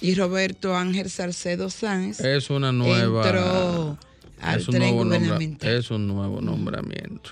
Y 0.00 0.14
Roberto 0.14 0.74
Ángel 0.76 1.10
Salcedo 1.10 1.68
Sáenz 1.70 2.20
Es 2.20 2.48
una 2.50 2.72
nueva. 2.72 3.24
entró 3.26 3.98
al 4.40 4.60
es 4.60 4.68
un 4.68 4.74
tren 4.74 4.82
nuevo 4.94 5.04
nombra- 5.04 5.18
gubernamental. 5.18 5.70
es 5.74 5.90
un 5.90 6.06
nuevo 6.08 6.40
nombramiento. 6.40 7.30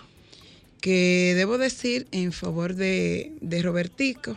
Que 0.81 1.35
debo 1.37 1.59
decir 1.59 2.07
en 2.13 2.33
favor 2.33 2.75
de, 2.75 3.33
de 3.41 3.63
Robertico, 3.63 4.37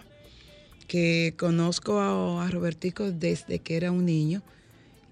que 0.87 1.33
conozco 1.37 1.99
a, 1.99 2.45
a 2.45 2.49
Robertico 2.49 3.11
desde 3.11 3.59
que 3.59 3.77
era 3.77 3.91
un 3.91 4.05
niño 4.05 4.41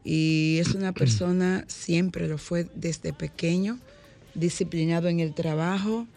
y 0.04 0.58
es 0.60 0.76
una 0.76 0.94
persona, 0.94 1.66
siempre 1.68 2.28
lo 2.28 2.38
fue 2.38 2.68
desde 2.76 3.14
pequeño, 3.14 3.80
disciplinado 4.34 5.08
en 5.08 5.20
el 5.20 5.34
trabajo, 5.34 6.08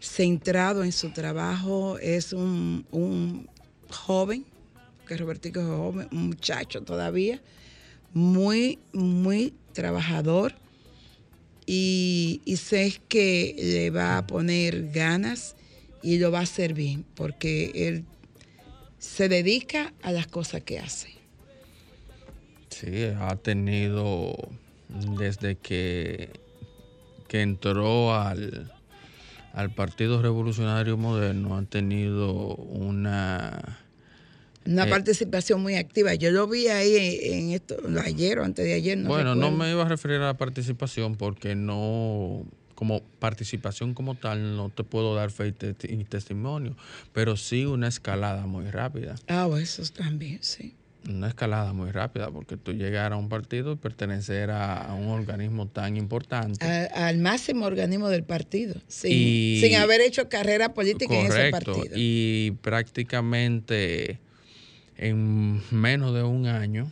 centrado 0.00 0.84
en 0.84 0.92
su 0.92 1.10
trabajo, 1.10 1.98
es 1.98 2.32
un, 2.32 2.86
un 2.90 3.48
joven, 3.88 4.44
que 5.06 5.16
Robertico 5.16 5.60
es 5.60 5.66
joven, 5.66 6.08
un 6.12 6.26
muchacho 6.28 6.82
todavía, 6.82 7.40
muy, 8.12 8.78
muy 8.92 9.54
trabajador 9.72 10.54
y, 11.66 12.40
sé 12.56 13.00
que 13.08 13.54
le 13.58 13.90
va 13.90 14.18
a 14.18 14.26
poner 14.26 14.90
ganas 14.90 15.56
y 16.02 16.18
lo 16.18 16.30
va 16.30 16.40
a 16.40 16.42
hacer 16.42 16.74
bien, 16.74 17.04
porque 17.14 17.72
él 17.74 18.04
se 18.98 19.28
dedica 19.28 19.92
a 20.02 20.12
las 20.12 20.26
cosas 20.26 20.62
que 20.62 20.78
hace. 20.78 21.10
Sí, 22.70 23.04
ha 23.04 23.36
tenido 23.36 24.34
desde 24.88 25.56
que, 25.56 26.30
que 27.28 27.42
entró 27.42 28.14
al, 28.14 28.72
al 29.52 29.70
Partido 29.70 30.22
Revolucionario 30.22 30.96
Moderno, 30.96 31.56
ha 31.56 31.62
tenido 31.62 32.54
una. 32.56 33.81
Una 34.64 34.84
Eh, 34.86 34.90
participación 34.90 35.60
muy 35.60 35.74
activa. 35.76 36.14
Yo 36.14 36.30
lo 36.30 36.46
vi 36.46 36.68
ahí 36.68 37.18
en, 37.22 37.50
esto, 37.50 37.76
ayer 38.04 38.38
o 38.38 38.44
antes 38.44 38.64
de 38.64 38.74
ayer. 38.74 38.96
No 38.98 39.08
bueno, 39.08 39.34
no 39.34 39.50
me 39.50 39.70
iba 39.70 39.82
a 39.84 39.88
referir 39.88 40.18
a 40.18 40.26
la 40.26 40.34
participación 40.36 41.16
porque 41.16 41.54
no, 41.54 42.44
como 42.74 43.02
participación 43.18 43.94
como 43.94 44.14
tal, 44.14 44.56
no 44.56 44.68
te 44.70 44.84
puedo 44.84 45.14
dar 45.14 45.30
fe 45.30 45.48
y, 45.48 45.52
te- 45.52 45.92
y 45.92 46.04
testimonio, 46.04 46.76
pero 47.12 47.36
sí 47.36 47.64
una 47.64 47.88
escalada 47.88 48.46
muy 48.46 48.70
rápida. 48.70 49.16
Ah, 49.28 49.48
eso 49.60 49.82
también, 49.92 50.38
sí. 50.42 50.74
Una 51.08 51.26
escalada 51.26 51.72
muy 51.72 51.90
rápida, 51.90 52.30
porque 52.30 52.56
tú 52.56 52.72
llegar 52.72 53.12
a 53.12 53.16
un 53.16 53.28
partido 53.28 53.72
y 53.72 53.76
pertenecer 53.76 54.52
a, 54.52 54.84
a 54.86 54.94
un 54.94 55.08
organismo 55.08 55.66
tan 55.66 55.96
importante. 55.96 56.64
A- 56.64 57.08
al 57.08 57.18
máximo 57.18 57.66
organismo 57.66 58.08
del 58.08 58.22
partido, 58.22 58.76
sin, 58.86 59.10
Y- 59.12 59.58
sin 59.60 59.74
haber 59.74 60.00
hecho 60.00 60.28
carrera 60.28 60.72
política 60.74 61.12
en 61.18 61.26
ese 61.26 61.50
partido. 61.50 61.90
Y 61.96 62.52
prácticamente 62.62 64.20
en 65.08 65.60
menos 65.70 66.14
de 66.14 66.22
un 66.22 66.46
año 66.46 66.90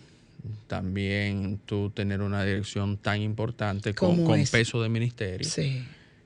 también 0.67 1.61
tú 1.67 1.91
tener 1.91 2.21
una 2.23 2.45
dirección 2.45 2.97
tan 2.97 3.21
importante 3.21 3.95
con, 3.95 4.25
peso 4.51 4.83
de 4.83 4.89
ministerio 4.89 5.49
sí. 5.49 5.83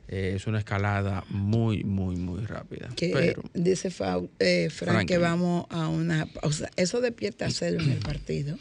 eh, 0.08 0.34
es 0.36 0.46
una 0.46 0.58
escalada 0.58 1.24
muy, 1.30 1.82
muy, 1.82 2.16
muy 2.16 2.44
rápida. 2.44 2.90
Que 2.96 3.10
Pero 3.12 3.42
dice 3.54 3.90
Fau- 3.90 4.28
eh, 4.38 4.68
Frank 4.70 5.08
que 5.08 5.18
vamos 5.18 5.66
a 5.70 5.88
una 5.88 6.26
pausa. 6.26 6.70
Eso 6.76 7.00
despierta 7.00 7.50
celo 7.50 7.82
en 7.82 7.90
el 7.90 7.98
partido. 7.98 8.58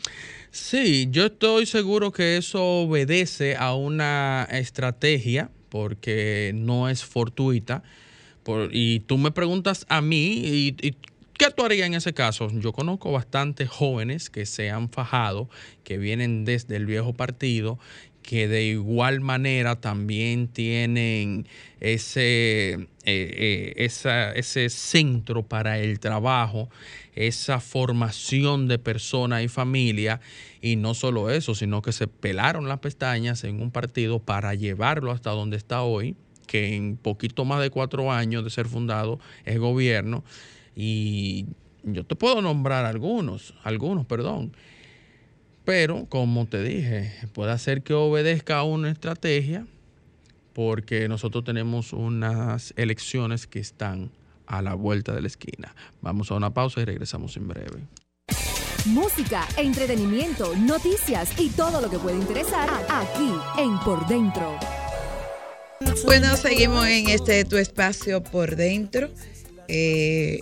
Sí, 0.51 1.07
yo 1.11 1.25
estoy 1.25 1.65
seguro 1.65 2.11
que 2.11 2.37
eso 2.37 2.63
obedece 2.63 3.55
a 3.55 3.75
una 3.75 4.47
estrategia 4.51 5.49
porque 5.69 6.51
no 6.55 6.89
es 6.89 7.03
fortuita. 7.03 7.83
Por- 8.43 8.69
y 8.73 8.99
tú 9.01 9.17
me 9.17 9.31
preguntas 9.31 9.85
a 9.89 10.01
mí, 10.01 10.41
y, 10.45 10.75
y 10.81 10.95
¿qué 11.51 11.61
harías 11.63 11.87
en 11.87 11.93
ese 11.95 12.13
caso? 12.13 12.47
Yo 12.53 12.71
conozco 12.71 13.11
bastantes 13.11 13.69
jóvenes 13.69 14.29
que 14.29 14.45
se 14.45 14.69
han 14.69 14.89
fajado, 14.89 15.49
que 15.83 15.97
vienen 15.97 16.45
desde 16.45 16.77
el 16.77 16.85
viejo 16.85 17.13
partido, 17.13 17.79
que 18.21 18.47
de 18.47 18.63
igual 18.63 19.19
manera 19.19 19.75
también 19.75 20.47
tienen 20.47 21.45
ese, 21.81 22.73
eh, 22.73 22.87
eh, 23.05 23.73
ese 24.35 24.69
centro 24.69 25.43
para 25.43 25.79
el 25.79 25.99
trabajo, 25.99 26.69
esa 27.13 27.59
formación 27.59 28.69
de 28.69 28.79
persona 28.79 29.43
y 29.43 29.49
familia, 29.49 30.21
y 30.61 30.77
no 30.77 30.93
solo 30.93 31.29
eso, 31.29 31.55
sino 31.55 31.81
que 31.81 31.91
se 31.91 32.07
pelaron 32.07 32.69
las 32.69 32.79
pestañas 32.79 33.43
en 33.43 33.61
un 33.61 33.71
partido 33.71 34.19
para 34.19 34.53
llevarlo 34.53 35.11
hasta 35.11 35.31
donde 35.31 35.57
está 35.57 35.81
hoy, 35.81 36.15
que 36.47 36.75
en 36.75 36.95
poquito 36.95 37.43
más 37.43 37.61
de 37.61 37.69
cuatro 37.69 38.11
años 38.13 38.45
de 38.45 38.49
ser 38.49 38.67
fundado 38.67 39.19
es 39.43 39.59
gobierno, 39.59 40.23
y 40.75 41.47
yo 41.83 42.05
te 42.05 42.15
puedo 42.15 42.41
nombrar 42.41 42.85
algunos, 42.85 43.53
algunos, 43.63 44.05
perdón. 44.05 44.55
Pero, 45.65 46.07
como 46.09 46.45
te 46.45 46.61
dije, 46.61 47.13
puede 47.33 47.57
ser 47.57 47.83
que 47.83 47.93
obedezca 47.93 48.57
a 48.57 48.63
una 48.63 48.91
estrategia 48.91 49.65
porque 50.53 51.07
nosotros 51.07 51.43
tenemos 51.43 51.93
unas 51.93 52.73
elecciones 52.77 53.47
que 53.47 53.59
están 53.59 54.11
a 54.45 54.61
la 54.61 54.75
vuelta 54.75 55.13
de 55.13 55.21
la 55.21 55.27
esquina. 55.27 55.73
Vamos 56.01 56.31
a 56.31 56.35
una 56.35 56.53
pausa 56.53 56.81
y 56.81 56.85
regresamos 56.85 57.37
en 57.37 57.47
breve. 57.47 57.79
Música, 58.85 59.47
entretenimiento, 59.57 60.55
noticias 60.57 61.39
y 61.39 61.49
todo 61.49 61.81
lo 61.81 61.89
que 61.89 61.97
puede 61.97 62.17
interesar 62.17 62.69
aquí 62.89 63.31
en 63.57 63.79
Por 63.79 64.05
Dentro. 64.07 64.59
Bueno, 66.05 66.35
seguimos 66.35 66.85
en 66.87 67.09
este 67.09 67.45
tu 67.45 67.57
espacio 67.57 68.21
por 68.21 68.55
dentro. 68.55 69.09
Eh, 69.67 70.41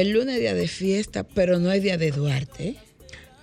el 0.00 0.10
lunes 0.10 0.36
es 0.36 0.40
día 0.40 0.54
de 0.54 0.68
fiesta, 0.68 1.24
pero 1.24 1.58
no 1.58 1.72
es 1.72 1.82
día 1.82 1.98
de 1.98 2.12
Duarte. 2.12 2.68
¿eh? 2.68 2.76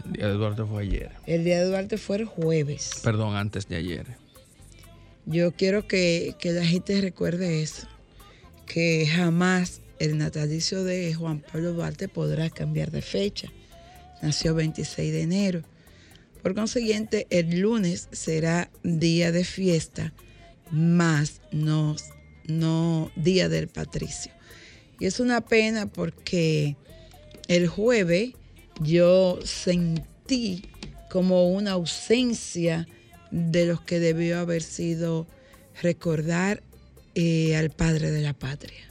El 0.06 0.14
día 0.14 0.28
de 0.28 0.34
Duarte 0.36 0.64
fue 0.64 0.84
ayer. 0.84 1.12
El 1.26 1.44
día 1.44 1.60
de 1.60 1.66
Duarte 1.66 1.98
fue 1.98 2.18
el 2.18 2.26
jueves. 2.26 3.02
Perdón, 3.04 3.36
antes 3.36 3.68
de 3.68 3.76
ayer. 3.76 4.06
Yo 5.26 5.52
quiero 5.52 5.86
que, 5.86 6.36
que 6.40 6.54
la 6.54 6.64
gente 6.64 7.02
recuerde 7.02 7.62
eso, 7.62 7.88
que 8.66 9.06
jamás 9.06 9.82
el 10.00 10.18
natalicio 10.18 10.86
de 10.86 11.14
Juan 11.14 11.42
Pablo 11.42 11.74
Duarte 11.74 12.08
podrá 12.08 12.50
cambiar 12.50 12.90
de 12.90 13.02
fecha. 13.02 13.52
Nació 14.22 14.56
26 14.56 15.12
de 15.12 15.22
enero. 15.24 15.62
Por 16.42 16.56
consiguiente, 16.56 17.28
el 17.32 17.60
lunes 17.60 18.08
será 18.14 18.70
día 18.82 19.34
de 19.34 19.44
fiesta, 19.44 20.14
más 20.72 21.42
no, 21.52 21.98
no 22.48 23.12
día 23.18 23.50
del 23.50 23.68
patricio. 23.68 24.32
Y 25.00 25.06
es 25.06 25.20
una 25.20 25.42
pena 25.42 25.88
porque 25.88 26.76
el 27.48 27.68
jueves 27.68 28.34
yo 28.82 29.40
sentí 29.44 30.64
como 31.10 31.50
una 31.50 31.72
ausencia 31.72 32.88
de 33.32 33.66
los 33.66 33.82
que 33.82 34.00
debió 34.00 34.40
haber 34.40 34.62
sido 34.62 35.28
recordar 35.82 36.64
eh, 37.16 37.56
al 37.56 37.70
padre 37.70 38.12
de 38.12 38.22
la 38.22 38.34
patria. 38.34 38.86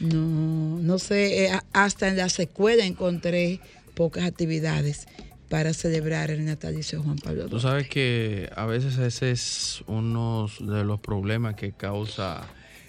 No, 0.00 0.78
no 0.78 0.98
sé, 0.98 1.46
eh, 1.46 1.60
hasta 1.72 2.08
en 2.08 2.16
la 2.16 2.28
secuela 2.28 2.84
encontré 2.84 3.60
pocas 3.94 4.24
actividades 4.24 5.06
para 5.48 5.72
celebrar 5.72 6.30
el 6.30 6.44
natalicio 6.44 6.98
de 6.98 7.04
Juan 7.04 7.18
Pablo 7.18 7.44
Tú 7.44 7.50
Duarte. 7.50 7.68
sabes 7.68 7.88
que 7.88 8.50
a 8.54 8.66
veces 8.66 8.98
ese 8.98 9.30
es 9.30 9.82
uno 9.86 10.50
de 10.60 10.84
los 10.84 11.00
problemas 11.00 11.54
que 11.54 11.72
causa 11.72 12.46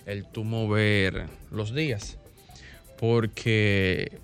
el 0.08 0.26
tú 0.26 0.44
mover 0.44 1.28
los 1.52 1.76
días. 1.76 2.18
Porque 2.98 4.20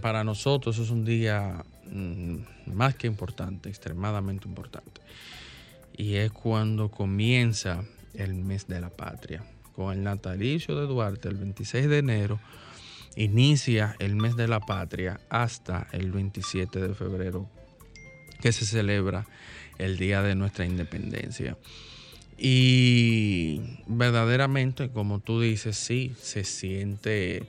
para 0.00 0.22
nosotros 0.22 0.78
es 0.78 0.90
un 0.90 1.04
día 1.04 1.64
mm, 1.90 2.36
más 2.72 2.94
que 2.94 3.08
importante, 3.08 3.68
extremadamente 3.68 4.46
importante. 4.46 5.00
Y 5.96 6.16
es 6.16 6.30
cuando 6.30 6.90
comienza 6.90 7.82
el 8.12 8.34
mes 8.34 8.68
de 8.68 8.80
la 8.80 8.90
patria. 8.90 9.42
Con 9.74 9.92
el 9.92 10.04
natalicio 10.04 10.78
de 10.78 10.86
Duarte, 10.86 11.28
el 11.28 11.36
26 11.36 11.88
de 11.88 11.98
enero, 11.98 12.38
inicia 13.16 13.96
el 13.98 14.14
mes 14.14 14.36
de 14.36 14.46
la 14.46 14.60
patria 14.60 15.20
hasta 15.28 15.88
el 15.92 16.12
27 16.12 16.80
de 16.80 16.94
febrero, 16.94 17.48
que 18.40 18.52
se 18.52 18.66
celebra 18.66 19.26
el 19.78 19.96
día 19.96 20.22
de 20.22 20.34
nuestra 20.34 20.64
independencia. 20.64 21.56
Y 22.36 23.60
verdaderamente, 23.86 24.90
como 24.90 25.20
tú 25.20 25.40
dices, 25.40 25.76
sí, 25.76 26.12
se 26.20 26.44
siente 26.44 27.46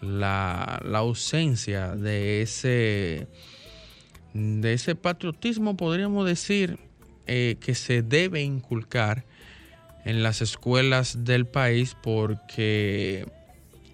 la, 0.00 0.80
la 0.84 0.98
ausencia 0.98 1.96
de 1.96 2.42
ese, 2.42 3.26
de 4.34 4.72
ese 4.72 4.94
patriotismo, 4.94 5.76
podríamos 5.76 6.26
decir, 6.26 6.78
eh, 7.30 7.56
que 7.60 7.74
se 7.74 8.02
debe 8.02 8.42
inculcar 8.42 9.24
en 10.06 10.22
las 10.22 10.40
escuelas 10.40 11.24
del 11.24 11.46
país 11.46 11.94
porque 12.02 13.26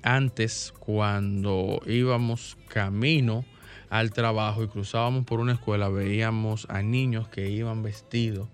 antes 0.05 0.73
cuando 0.79 1.81
íbamos 1.85 2.57
camino 2.69 3.45
al 3.91 4.13
trabajo 4.13 4.63
y 4.63 4.69
cruzábamos 4.69 5.25
por 5.25 5.41
una 5.41 5.55
escuela 5.55 5.89
veíamos 5.89 6.67
a 6.69 6.83
niños 6.83 7.27
que 7.27 7.51
iban 7.51 7.83
vestidos 7.83 8.49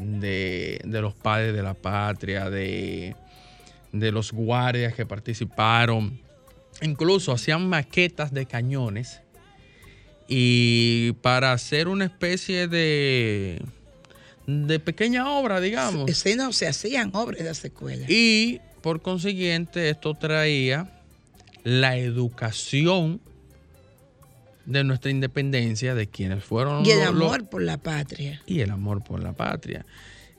de, 0.00 0.80
de 0.84 1.00
los 1.02 1.14
padres 1.14 1.54
de 1.54 1.62
la 1.62 1.74
patria, 1.74 2.48
de, 2.48 3.14
de 3.92 4.12
los 4.12 4.32
guardias 4.32 4.94
que 4.94 5.04
participaron. 5.04 6.18
Incluso 6.82 7.32
hacían 7.32 7.68
maquetas 7.68 8.32
de 8.32 8.46
cañones 8.46 9.20
y 10.26 11.12
para 11.20 11.52
hacer 11.52 11.88
una 11.88 12.06
especie 12.06 12.68
de, 12.68 13.60
de 14.46 14.80
pequeña 14.80 15.30
obra, 15.30 15.60
digamos. 15.60 16.10
Sí, 16.16 16.34
no, 16.36 16.52
se 16.52 16.66
hacían 16.68 17.10
obras 17.14 17.40
de 17.40 17.44
la 17.44 17.54
secuela. 17.54 18.06
Y 18.08 18.60
por 18.80 19.02
consiguiente 19.02 19.90
esto 19.90 20.14
traía 20.14 21.02
la 21.64 21.98
educación 21.98 23.20
de 24.66 24.84
nuestra 24.84 25.10
independencia, 25.10 25.94
de 25.94 26.06
quienes 26.06 26.44
fueron 26.44 26.84
Y 26.86 26.90
el 26.90 26.98
los- 27.00 27.14
los- 27.14 27.22
amor 27.34 27.48
por 27.48 27.62
la 27.62 27.78
patria. 27.78 28.40
y 28.46 28.60
el 28.60 28.70
amor 28.70 29.02
por 29.02 29.22
la 29.22 29.32
patria. 29.32 29.84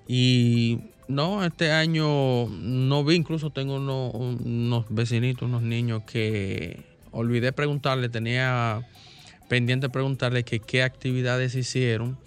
Y 0.07 0.79
no, 1.07 1.43
este 1.43 1.71
año 1.71 2.47
no 2.47 3.03
vi, 3.03 3.15
incluso 3.15 3.49
tengo 3.49 3.75
unos, 3.75 4.13
unos 4.13 4.85
vecinitos, 4.89 5.43
unos 5.43 5.61
niños 5.61 6.03
que 6.03 6.83
olvidé 7.11 7.51
preguntarle, 7.51 8.09
tenía 8.09 8.87
pendiente 9.49 9.89
preguntarle 9.89 10.43
que 10.43 10.59
qué 10.59 10.83
actividades 10.83 11.55
hicieron 11.55 12.17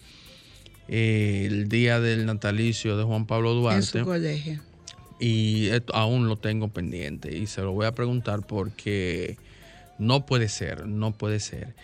eh, 0.88 1.46
el 1.50 1.68
día 1.70 1.98
del 2.00 2.26
natalicio 2.26 2.96
de 2.98 3.04
Juan 3.04 3.26
Pablo 3.26 3.52
En 3.52 3.60
Duarte 3.62 4.00
su 4.00 4.04
colegio. 4.04 4.60
y 5.18 5.68
esto 5.68 5.94
aún 5.94 6.28
lo 6.28 6.36
tengo 6.36 6.68
pendiente 6.68 7.34
y 7.34 7.46
se 7.46 7.62
lo 7.62 7.72
voy 7.72 7.86
a 7.86 7.92
preguntar 7.92 8.46
porque 8.46 9.38
no 9.98 10.26
puede 10.26 10.48
ser, 10.48 10.86
no 10.86 11.12
puede 11.12 11.40
ser 11.40 11.74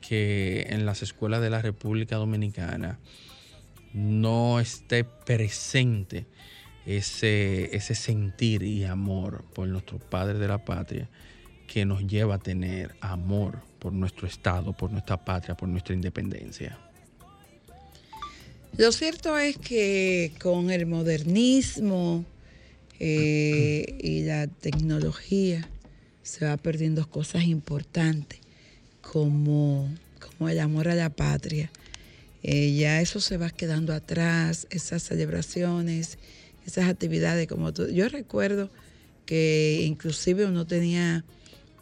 que 0.00 0.66
en 0.70 0.84
las 0.84 1.02
escuelas 1.02 1.40
de 1.40 1.50
la 1.50 1.62
República 1.62 2.16
Dominicana 2.16 2.98
no 3.92 4.60
esté 4.60 5.04
presente 5.04 6.26
ese, 6.86 7.74
ese 7.76 7.94
sentir 7.94 8.62
y 8.62 8.84
amor 8.84 9.44
por 9.54 9.68
nuestros 9.68 10.02
padres 10.02 10.38
de 10.38 10.48
la 10.48 10.64
patria 10.64 11.08
que 11.66 11.84
nos 11.84 12.06
lleva 12.06 12.34
a 12.34 12.38
tener 12.38 12.94
amor 13.00 13.62
por 13.78 13.92
nuestro 13.92 14.26
Estado, 14.26 14.72
por 14.72 14.90
nuestra 14.90 15.24
patria, 15.24 15.56
por 15.56 15.68
nuestra 15.68 15.94
independencia. 15.94 16.78
Lo 18.76 18.90
cierto 18.90 19.36
es 19.38 19.58
que 19.58 20.32
con 20.40 20.70
el 20.70 20.86
modernismo 20.86 22.24
eh, 22.98 23.98
y 24.00 24.22
la 24.22 24.46
tecnología 24.46 25.68
se 26.22 26.44
va 26.44 26.56
perdiendo 26.56 27.08
cosas 27.08 27.44
importantes 27.44 28.40
como, 29.00 29.88
como 30.18 30.48
el 30.48 30.60
amor 30.60 30.88
a 30.88 30.94
la 30.94 31.10
patria. 31.10 31.70
Eh, 32.42 32.74
ya 32.74 33.00
eso 33.00 33.20
se 33.20 33.36
va 33.36 33.50
quedando 33.50 33.92
atrás, 33.92 34.66
esas 34.70 35.02
celebraciones, 35.02 36.18
esas 36.66 36.88
actividades 36.88 37.46
como. 37.46 37.70
Yo 37.70 38.08
recuerdo 38.08 38.70
que 39.26 39.84
inclusive 39.86 40.46
uno 40.46 40.66
tenía 40.66 41.24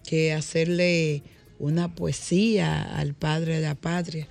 que 0.05 0.33
hacerle 0.33 1.23
una 1.59 1.95
poesía 1.95 2.83
al 2.83 3.15
padre 3.15 3.57
de 3.57 3.63
la 3.63 3.75
patria. 3.75 4.27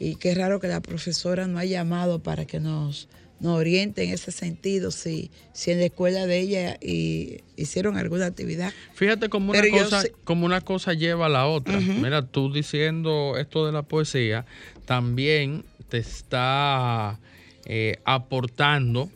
Y 0.00 0.14
qué 0.14 0.34
raro 0.34 0.60
que 0.60 0.68
la 0.68 0.80
profesora 0.80 1.46
no 1.46 1.58
haya 1.58 1.78
llamado 1.78 2.22
para 2.22 2.46
que 2.46 2.60
nos, 2.60 3.08
nos 3.40 3.56
oriente 3.58 4.02
en 4.04 4.10
ese 4.12 4.32
sentido, 4.32 4.90
si, 4.90 5.30
si 5.52 5.70
en 5.70 5.78
la 5.78 5.86
escuela 5.86 6.26
de 6.26 6.40
ella 6.40 6.76
y, 6.80 7.38
hicieron 7.56 7.96
alguna 7.96 8.26
actividad. 8.26 8.72
Fíjate 8.94 9.28
cómo 9.28 9.50
una, 9.52 9.60
Pero 9.60 9.84
cosa, 9.84 10.02
como 10.24 10.44
una 10.46 10.60
cosa 10.60 10.92
lleva 10.94 11.26
a 11.26 11.28
la 11.28 11.46
otra. 11.46 11.78
Mira, 11.78 12.26
tú 12.26 12.52
diciendo 12.52 13.36
esto 13.38 13.64
de 13.66 13.72
la 13.72 13.82
poesía, 13.82 14.44
también 14.86 15.64
te 15.88 15.98
está 15.98 17.18
eh, 17.66 17.98
aportando 18.04 19.08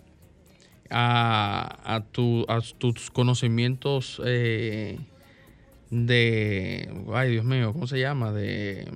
a, 0.90 1.94
a 1.94 2.00
tu- 2.04 2.44
a 2.48 2.60
tus 2.78 3.10
conocimientos 3.10 4.20
eh, 4.24 4.98
de, 5.90 6.88
ay 7.12 7.32
Dios 7.32 7.44
mío, 7.44 7.72
¿cómo 7.72 7.86
se 7.86 7.98
llama? 7.98 8.32
De, 8.32 8.86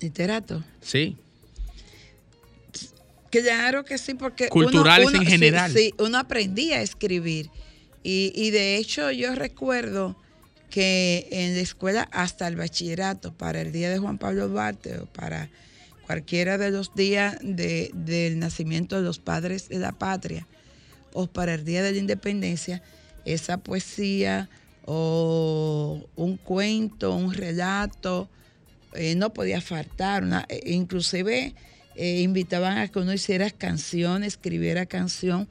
Literato. 0.00 0.62
sí, 0.80 1.16
Claro 3.30 3.84
que 3.84 3.98
sí, 3.98 4.14
porque 4.14 4.48
culturales 4.48 5.08
uno, 5.08 5.20
en 5.20 5.26
general. 5.26 5.72
Sí, 5.72 5.94
uno 5.98 6.18
aprendía 6.18 6.76
a 6.78 6.82
escribir. 6.82 7.50
Y, 8.02 8.32
y 8.34 8.50
de 8.50 8.76
hecho 8.76 9.10
yo 9.10 9.34
recuerdo 9.34 10.16
que 10.70 11.26
en 11.30 11.54
la 11.56 11.60
escuela 11.62 12.08
hasta 12.12 12.46
el 12.48 12.56
bachillerato, 12.56 13.32
para 13.32 13.60
el 13.60 13.72
día 13.72 13.90
de 13.90 13.98
Juan 13.98 14.18
Pablo 14.18 14.48
Duarte 14.48 14.98
o 14.98 15.06
para 15.06 15.50
cualquiera 16.06 16.56
de 16.58 16.70
los 16.70 16.94
días 16.94 17.36
de- 17.42 17.90
del 17.94 18.38
nacimiento 18.38 18.96
de 18.96 19.02
los 19.02 19.18
padres 19.18 19.68
de 19.68 19.78
la 19.78 19.92
patria 19.92 20.46
o 21.12 21.26
para 21.26 21.54
el 21.54 21.64
día 21.64 21.82
de 21.82 21.92
la 21.92 21.98
independencia, 21.98 22.82
esa 23.24 23.58
poesía 23.58 24.48
o 24.86 26.06
un 26.16 26.36
cuento, 26.38 27.14
un 27.14 27.32
relato, 27.34 28.28
eh, 28.94 29.14
no 29.16 29.32
podía 29.34 29.60
faltar. 29.60 30.22
una- 30.22 30.46
eh, 30.48 30.60
inclusive 30.66 31.54
eh, 31.98 32.20
invitaban 32.22 32.78
a 32.78 32.88
que 32.88 32.98
uno 33.00 33.12
hiciera 33.12 33.50
canción, 33.50 34.24
escribiera 34.24 34.86
canción 34.86 35.46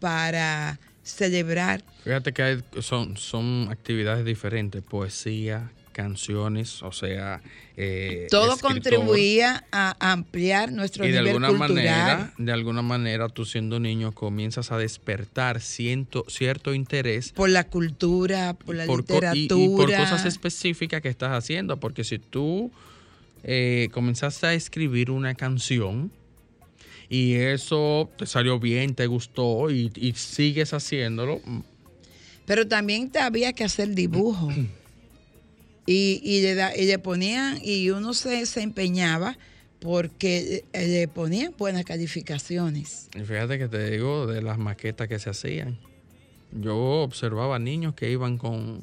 para 0.00 0.78
celebrar 1.02 1.82
Fíjate 2.04 2.32
que 2.32 2.42
hay- 2.42 2.64
son, 2.80 3.16
son 3.16 3.68
actividades 3.70 4.24
diferentes, 4.24 4.82
poesía, 4.82 5.70
canciones, 5.92 6.82
o 6.82 6.90
sea, 6.92 7.40
eh, 7.76 8.26
todo 8.30 8.54
escritor. 8.54 8.72
contribuía 8.72 9.64
a 9.70 9.94
ampliar 10.12 10.72
nuestro 10.72 11.04
y 11.06 11.08
de 11.12 11.18
nivel 11.18 11.28
alguna 11.44 11.48
cultural. 11.48 11.74
manera, 11.76 12.32
de 12.36 12.52
alguna 12.52 12.82
manera, 12.82 13.28
tú 13.28 13.44
siendo 13.44 13.78
niño 13.80 14.12
comienzas 14.12 14.72
a 14.72 14.76
despertar 14.78 15.60
ciento- 15.60 16.24
cierto 16.28 16.74
interés 16.74 17.30
por 17.32 17.48
la 17.48 17.64
cultura, 17.64 18.54
por 18.54 18.74
la 18.74 18.86
por 18.86 19.04
co- 19.04 19.14
y- 19.14 19.14
literatura. 19.42 19.62
y, 19.64 19.68
por 19.76 19.86
cosas 19.94 20.24
específicas 20.26 21.00
que 21.00 21.08
estás 21.08 21.30
haciendo, 21.30 21.78
porque 21.78 22.02
si 22.04 22.18
tú 22.18 22.70
eh, 23.44 23.88
comenzaste 23.92 24.46
a 24.46 24.54
escribir 24.54 25.10
una 25.10 25.34
canción 25.34 26.10
y 27.08 27.34
eso 27.34 28.10
te 28.18 28.26
salió 28.26 28.58
bien, 28.58 28.94
te 28.94 29.06
gustó 29.06 29.70
y, 29.70 29.92
y 29.94 30.12
sigues 30.14 30.72
haciéndolo, 30.72 31.40
Pero 32.46 32.66
también 32.66 33.10
te 33.10 33.20
había 33.20 33.52
que 33.52 33.64
hacer 33.64 33.94
dibujo. 33.94 34.50
y, 35.86 36.20
y 36.24 36.40
le 36.42 36.54
da- 36.54 36.76
y 36.76 36.86
le 36.86 36.98
ponían, 36.98 37.58
y 37.62 37.90
uno 37.90 38.14
se, 38.14 38.46
se 38.46 38.62
empeñaba 38.62 39.36
porque 39.80 40.64
eh, 40.72 40.86
le 40.88 41.08
ponían 41.08 41.54
buenas 41.58 41.84
calificaciones. 41.84 43.08
Y 43.14 43.20
fíjate 43.20 43.58
que 43.58 43.68
te 43.68 43.90
digo 43.90 44.26
de 44.26 44.40
las 44.40 44.56
maquetas 44.58 45.08
que 45.08 45.18
se 45.18 45.28
hacían. 45.30 45.78
Yo 46.52 46.76
observaba 47.02 47.58
niños 47.58 47.94
que 47.94 48.10
iban 48.10 48.38
con, 48.38 48.82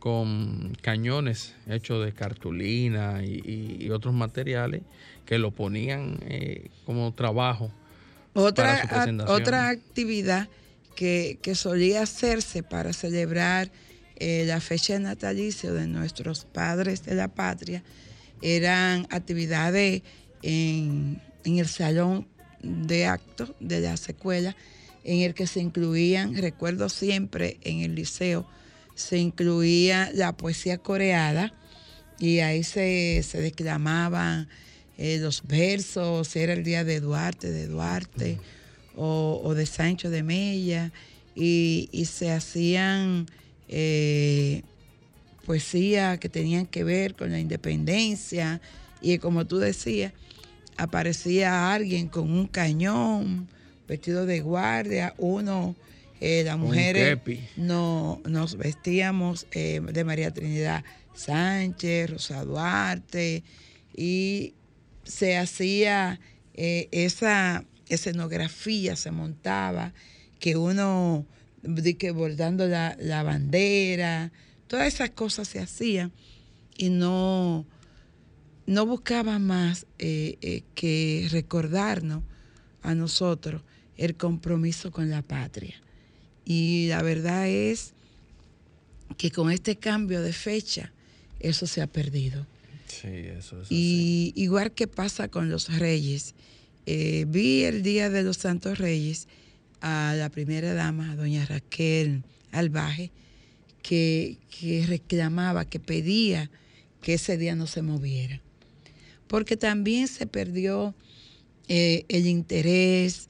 con 0.00 0.76
cañones 0.80 1.54
hechos 1.68 2.04
de 2.04 2.12
cartulina 2.12 3.22
y, 3.22 3.88
otros 3.90 4.14
materiales 4.14 4.82
que 5.26 5.38
lo 5.38 5.50
ponían 5.52 6.18
eh, 6.22 6.70
como 6.86 7.12
trabajo. 7.12 7.70
Otra, 8.32 8.82
Para 8.88 9.06
su 9.06 9.32
otra 9.32 9.68
actividad 9.68 10.48
que, 10.96 11.38
que 11.42 11.54
solía 11.54 12.02
hacerse 12.02 12.62
para 12.62 12.92
celebrar 12.92 13.70
eh, 14.16 14.44
la 14.46 14.60
fecha 14.60 14.94
de 14.94 15.00
natalicio 15.00 15.74
de 15.74 15.86
nuestros 15.86 16.44
padres 16.44 17.04
de 17.04 17.14
la 17.14 17.28
patria 17.28 17.82
eran 18.40 19.06
actividades 19.10 20.02
en, 20.42 21.20
en 21.44 21.58
el 21.58 21.68
salón 21.68 22.26
de 22.62 23.06
actos 23.06 23.52
de 23.60 23.80
la 23.80 23.96
secuela, 23.96 24.56
en 25.04 25.20
el 25.20 25.34
que 25.34 25.46
se 25.46 25.60
incluían, 25.60 26.36
recuerdo 26.36 26.88
siempre 26.88 27.58
en 27.62 27.80
el 27.80 27.94
liceo, 27.94 28.46
se 28.94 29.18
incluía 29.18 30.10
la 30.14 30.36
poesía 30.36 30.78
coreada 30.78 31.52
y 32.18 32.40
ahí 32.40 32.62
se, 32.62 33.22
se 33.22 33.40
declamaban 33.40 34.48
eh, 34.98 35.18
los 35.18 35.46
versos, 35.46 36.36
era 36.36 36.52
el 36.52 36.62
día 36.62 36.84
de 36.84 37.00
Duarte, 37.00 37.50
de 37.50 37.66
Duarte, 37.66 38.38
o, 38.94 39.54
de 39.54 39.64
Sancho 39.64 40.10
de 40.10 40.22
Mella, 40.22 40.92
y, 41.34 41.88
y 41.90 42.04
se 42.04 42.30
hacían 42.30 43.26
eh, 43.68 44.62
poesía 45.46 46.18
que 46.18 46.28
tenían 46.28 46.66
que 46.66 46.84
ver 46.84 47.14
con 47.14 47.32
la 47.32 47.40
independencia, 47.40 48.60
y 49.00 49.16
como 49.16 49.46
tú 49.46 49.56
decías, 49.56 50.12
aparecía 50.76 51.72
alguien 51.72 52.08
con 52.08 52.30
un 52.30 52.46
cañón, 52.46 53.48
vestido 53.88 54.26
de 54.26 54.40
guardia, 54.40 55.14
uno, 55.16 55.74
eh, 56.20 56.42
las 56.44 56.58
mujeres 56.58 57.18
no, 57.56 58.20
nos 58.26 58.56
vestíamos 58.56 59.46
eh, 59.52 59.80
de 59.80 60.04
María 60.04 60.30
Trinidad 60.30 60.84
Sánchez, 61.14 62.10
Rosa 62.10 62.44
Duarte, 62.44 63.42
y 63.96 64.52
se 65.04 65.38
hacía 65.38 66.20
eh, 66.54 66.88
esa 66.92 67.64
escenografía, 67.88 68.96
se 68.96 69.10
montaba, 69.10 69.94
que 70.38 70.56
uno, 70.56 71.26
di 71.62 71.94
que 71.94 72.10
bordando 72.10 72.66
la, 72.66 72.96
la 73.00 73.22
bandera, 73.22 74.30
todas 74.66 74.88
esas 74.88 75.10
cosas 75.10 75.48
se 75.48 75.58
hacían 75.58 76.12
y 76.76 76.90
no, 76.90 77.66
no 78.66 78.86
buscaba 78.86 79.38
más 79.38 79.86
eh, 79.98 80.62
que 80.74 81.28
recordarnos 81.30 82.22
a 82.82 82.94
nosotros 82.94 83.62
el 83.96 84.16
compromiso 84.16 84.90
con 84.90 85.10
la 85.10 85.22
patria. 85.22 85.80
Y 86.44 86.88
la 86.88 87.02
verdad 87.02 87.48
es 87.48 87.92
que 89.16 89.30
con 89.30 89.50
este 89.50 89.76
cambio 89.76 90.22
de 90.22 90.32
fecha, 90.32 90.92
eso 91.38 91.66
se 91.66 91.82
ha 91.82 91.86
perdido. 91.86 92.46
Sí, 92.86 93.08
eso, 93.08 93.62
eso 93.62 93.68
Y 93.70 94.32
igual 94.36 94.72
que 94.72 94.86
pasa 94.86 95.28
con 95.28 95.48
los 95.48 95.78
reyes, 95.78 96.34
eh, 96.86 97.24
vi 97.28 97.64
el 97.64 97.82
día 97.82 98.10
de 98.10 98.22
los 98.22 98.38
Santos 98.38 98.78
Reyes 98.78 99.28
a 99.80 100.14
la 100.16 100.28
primera 100.28 100.74
dama, 100.74 101.14
doña 101.16 101.46
Raquel 101.46 102.24
Albaje, 102.52 103.10
que, 103.82 104.38
que 104.50 104.84
reclamaba, 104.86 105.64
que 105.64 105.78
pedía 105.80 106.50
que 107.00 107.14
ese 107.14 107.36
día 107.36 107.54
no 107.54 107.66
se 107.66 107.82
moviera. 107.82 108.40
Porque 109.26 109.56
también 109.56 110.08
se 110.08 110.26
perdió 110.26 110.94
eh, 111.68 112.04
el 112.08 112.26
interés, 112.26 113.28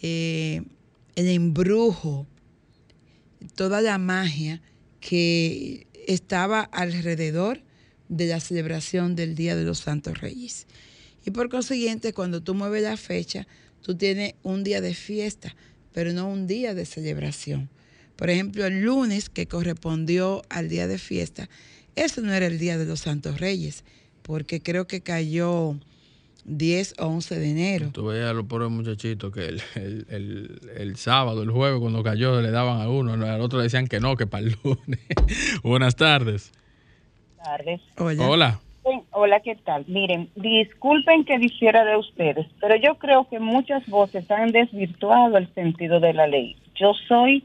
eh, 0.00 0.62
el 1.16 1.28
embrujo, 1.28 2.26
toda 3.54 3.80
la 3.80 3.98
magia 3.98 4.60
que 5.00 5.86
estaba 6.06 6.60
alrededor 6.60 7.62
de 8.08 8.26
la 8.26 8.40
celebración 8.40 9.16
del 9.16 9.34
Día 9.34 9.56
de 9.56 9.64
los 9.64 9.78
Santos 9.78 10.20
Reyes. 10.20 10.66
Y 11.24 11.30
por 11.30 11.48
consiguiente, 11.48 12.12
cuando 12.12 12.42
tú 12.42 12.54
mueves 12.54 12.82
la 12.82 12.96
fecha, 12.96 13.46
tú 13.80 13.96
tienes 13.96 14.34
un 14.42 14.62
día 14.64 14.80
de 14.80 14.94
fiesta, 14.94 15.56
pero 15.92 16.12
no 16.12 16.28
un 16.28 16.46
día 16.46 16.74
de 16.74 16.84
celebración. 16.86 17.70
Por 18.16 18.30
ejemplo, 18.30 18.66
el 18.66 18.82
lunes 18.82 19.28
que 19.28 19.46
correspondió 19.46 20.42
al 20.48 20.68
día 20.68 20.86
de 20.86 20.98
fiesta, 20.98 21.48
ese 21.96 22.20
no 22.20 22.32
era 22.32 22.46
el 22.46 22.58
Día 22.58 22.78
de 22.78 22.84
los 22.84 23.00
Santos 23.00 23.40
Reyes, 23.40 23.84
porque 24.22 24.60
creo 24.60 24.86
que 24.86 25.00
cayó 25.00 25.78
10 26.44 26.94
o 27.00 27.06
11 27.06 27.38
de 27.38 27.50
enero. 27.50 27.90
Tú 27.92 28.06
veías 28.06 28.30
a 28.30 28.32
los 28.32 28.44
pobres 28.46 28.70
muchachitos 28.70 29.32
que 29.32 29.46
el, 29.46 29.62
el- 29.76 30.06
el- 30.10 30.60
el 30.76 30.96
sábado, 30.96 31.42
el 31.42 31.50
jueves, 31.50 31.80
cuando 31.80 32.02
cayó, 32.02 32.40
le 32.40 32.50
daban 32.50 32.80
a 32.80 32.88
uno, 32.88 33.12
al 33.14 33.40
otro 33.40 33.58
le 33.58 33.64
decían 33.64 33.86
que 33.86 34.00
no, 34.00 34.16
que 34.16 34.26
para 34.26 34.44
el 34.44 34.56
lunes. 34.62 35.00
Buenas 35.62 35.96
tardes. 35.96 36.52
tardes. 37.42 37.80
Hola. 37.98 38.60
Hola. 39.12 39.40
¿qué 39.40 39.54
tal? 39.56 39.84
Miren, 39.88 40.28
disculpen 40.36 41.24
que 41.24 41.38
dijera 41.38 41.84
de 41.84 41.96
ustedes, 41.96 42.46
pero 42.60 42.76
yo 42.76 42.96
creo 42.96 43.26
que 43.28 43.38
muchas 43.38 43.86
voces 43.86 44.30
han 44.30 44.52
desvirtuado 44.52 45.38
el 45.38 45.52
sentido 45.54 46.00
de 46.00 46.12
la 46.12 46.26
ley. 46.26 46.56
Yo 46.74 46.92
soy 47.08 47.44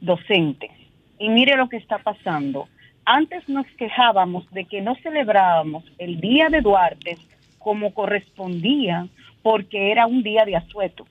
docente 0.00 0.70
y 1.18 1.28
mire 1.28 1.56
lo 1.56 1.68
que 1.68 1.76
está 1.78 1.98
pasando. 1.98 2.68
Antes 3.04 3.48
nos 3.48 3.66
quejábamos 3.78 4.48
de 4.52 4.64
que 4.66 4.80
no 4.80 4.94
celebrábamos 5.02 5.82
el 5.98 6.20
Día 6.20 6.48
de 6.48 6.60
Duarte 6.60 7.18
como 7.68 7.92
correspondía 7.92 9.08
porque 9.42 9.90
era 9.92 10.06
un 10.06 10.22
día 10.22 10.46
de 10.46 10.56
asueto. 10.56 11.06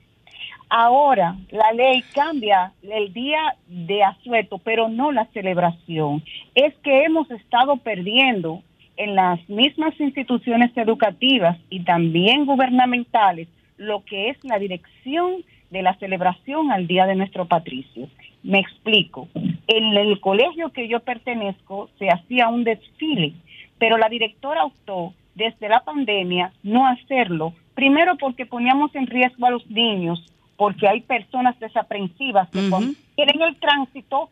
Ahora 0.68 1.36
la 1.52 1.70
ley 1.70 2.02
cambia 2.12 2.72
el 2.82 3.12
día 3.12 3.54
de 3.68 4.02
asueto, 4.02 4.58
pero 4.58 4.88
no 4.88 5.12
la 5.12 5.26
celebración. 5.26 6.24
Es 6.56 6.74
que 6.82 7.04
hemos 7.04 7.30
estado 7.30 7.76
perdiendo 7.76 8.64
en 8.96 9.14
las 9.14 9.38
mismas 9.48 9.94
instituciones 10.00 10.76
educativas 10.76 11.56
y 11.70 11.84
también 11.84 12.44
gubernamentales 12.44 13.46
lo 13.76 14.04
que 14.04 14.30
es 14.30 14.36
la 14.42 14.58
dirección 14.58 15.44
de 15.70 15.82
la 15.82 15.94
celebración 15.98 16.72
al 16.72 16.88
Día 16.88 17.06
de 17.06 17.14
nuestro 17.14 17.46
Patricio. 17.46 18.08
Me 18.42 18.58
explico. 18.58 19.28
En 19.68 19.96
el 19.96 20.18
colegio 20.18 20.72
que 20.72 20.88
yo 20.88 20.98
pertenezco 20.98 21.88
se 22.00 22.08
hacía 22.08 22.48
un 22.48 22.64
desfile, 22.64 23.34
pero 23.78 23.96
la 23.96 24.08
directora 24.08 24.64
optó 24.64 25.14
desde 25.38 25.68
la 25.68 25.80
pandemia 25.84 26.52
no 26.62 26.86
hacerlo, 26.86 27.54
primero 27.74 28.16
porque 28.18 28.44
poníamos 28.44 28.94
en 28.94 29.06
riesgo 29.06 29.46
a 29.46 29.50
los 29.50 29.66
niños, 29.70 30.18
porque 30.56 30.86
hay 30.88 31.00
personas 31.00 31.58
desaprensivas 31.60 32.48
que 32.50 32.58
Ujú. 32.58 32.70
cuando 32.70 32.92
quieren 33.14 33.40
el 33.42 33.56
tránsito 33.58 34.28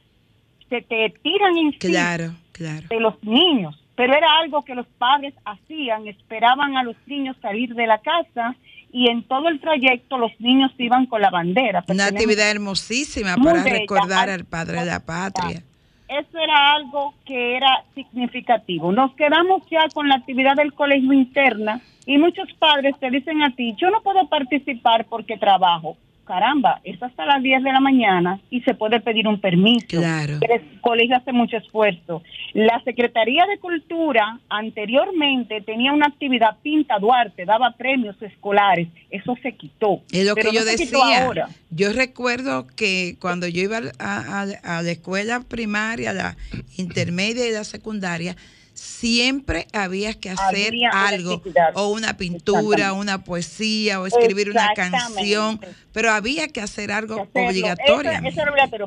se 0.68 0.82
te 0.82 1.14
tiran 1.22 1.56
encima 1.56 1.78
Claro, 1.92 2.34
claro. 2.52 2.86
de 2.88 3.00
los 3.00 3.14
niños. 3.22 3.80
pero 3.94 4.12
era 4.14 4.26
algo 4.42 4.62
que 4.62 4.74
los 4.74 4.86
padres 4.98 5.32
hacían, 5.46 6.06
esperaban 6.06 6.76
a 6.76 6.82
los 6.82 6.96
niños 7.06 7.34
salir 7.40 7.74
de 7.74 7.86
la 7.86 7.96
casa 7.98 8.54
y 8.92 9.08
en 9.08 9.22
todo 9.22 9.48
el 9.48 9.58
trayecto 9.58 10.18
los 10.18 10.32
niños 10.38 10.70
iban 10.76 11.06
con 11.06 11.22
la 11.22 11.30
bandera. 11.30 11.82
Una 11.88 12.06
actividad 12.06 12.50
hermosísima 12.50 13.36
para 13.36 13.62
recordar 13.62 14.28
al 14.28 14.44
padre 14.44 14.80
de 14.80 14.84
la 14.86 15.00
patria. 15.00 15.62
Eso 16.08 16.38
era 16.38 16.72
algo 16.74 17.14
que 17.24 17.56
era 17.56 17.84
significativo. 17.94 18.92
Nos 18.92 19.12
quedamos 19.14 19.62
ya 19.68 19.88
con 19.92 20.08
la 20.08 20.16
actividad 20.16 20.54
del 20.54 20.72
colegio 20.72 21.12
interna 21.12 21.80
y 22.06 22.18
muchos 22.18 22.52
padres 22.54 22.94
te 23.00 23.10
dicen 23.10 23.42
a 23.42 23.50
ti, 23.50 23.74
yo 23.76 23.90
no 23.90 24.02
puedo 24.02 24.28
participar 24.28 25.06
porque 25.06 25.36
trabajo 25.36 25.96
caramba, 26.26 26.80
es 26.84 27.02
hasta 27.02 27.24
las 27.24 27.42
10 27.42 27.62
de 27.62 27.72
la 27.72 27.80
mañana 27.80 28.40
y 28.50 28.60
se 28.62 28.74
puede 28.74 29.00
pedir 29.00 29.26
un 29.26 29.40
permiso. 29.40 29.86
Claro. 29.88 30.38
El 30.40 30.80
colegio 30.80 31.16
hace 31.16 31.32
mucho 31.32 31.56
esfuerzo. 31.56 32.22
La 32.52 32.82
Secretaría 32.84 33.46
de 33.46 33.58
Cultura 33.58 34.38
anteriormente 34.48 35.60
tenía 35.62 35.92
una 35.92 36.06
actividad 36.06 36.56
Pinta 36.62 36.98
Duarte, 36.98 37.44
daba 37.44 37.74
premios 37.76 38.20
escolares. 38.20 38.88
Eso 39.10 39.36
se 39.42 39.52
quitó. 39.52 40.02
Es 40.10 40.26
lo 40.26 40.34
que 40.34 40.52
yo 40.52 40.64
decía. 40.64 41.48
Yo 41.70 41.92
recuerdo 41.92 42.66
que 42.76 43.16
cuando 43.20 43.46
yo 43.46 43.62
iba 43.62 43.80
a, 43.98 44.42
a 44.42 44.82
la 44.82 44.90
escuela 44.90 45.40
primaria, 45.40 46.12
la 46.12 46.36
intermedia 46.76 47.48
y 47.48 47.52
la 47.52 47.64
secundaria, 47.64 48.36
siempre 48.76 49.66
había 49.72 50.14
que 50.14 50.30
hacer 50.30 50.72
algo, 50.92 51.42
o 51.74 51.88
una 51.88 52.16
pintura, 52.16 52.92
una 52.92 53.24
poesía, 53.24 54.00
o 54.00 54.06
escribir 54.06 54.50
una 54.50 54.68
canción, 54.74 55.58
pero 55.92 56.10
había 56.10 56.48
que 56.48 56.60
hacer 56.60 56.92
algo 56.92 57.26
obligatorio. 57.32 58.10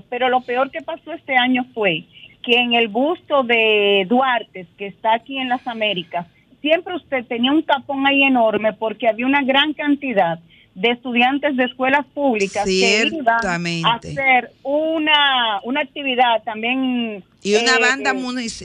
pero 0.09 0.29
lo 0.29 0.41
peor 0.41 0.69
que 0.71 0.81
pasó 0.81 1.11
este 1.11 1.35
año 1.35 1.65
fue 1.73 2.05
que 2.43 2.55
en 2.55 2.73
el 2.73 2.87
busto 2.87 3.43
de 3.43 4.05
Duarte, 4.07 4.67
que 4.77 4.87
está 4.87 5.15
aquí 5.15 5.37
en 5.37 5.49
las 5.49 5.65
Américas, 5.67 6.27
siempre 6.61 6.95
usted 6.95 7.25
tenía 7.25 7.51
un 7.51 7.63
tapón 7.63 8.05
ahí 8.05 8.23
enorme 8.23 8.73
porque 8.73 9.07
había 9.07 9.25
una 9.25 9.43
gran 9.43 9.73
cantidad 9.73 10.39
de 10.75 10.91
estudiantes 10.91 11.57
de 11.57 11.65
escuelas 11.65 12.05
públicas 12.13 12.63
que 12.65 13.07
iban 13.11 13.85
a 13.85 13.95
hacer 13.95 14.51
una, 14.63 15.59
una 15.63 15.81
actividad 15.81 16.41
también 16.43 17.23
y 17.41 17.55
una 17.55 17.75
eh, 17.75 17.81
banda 17.81 18.11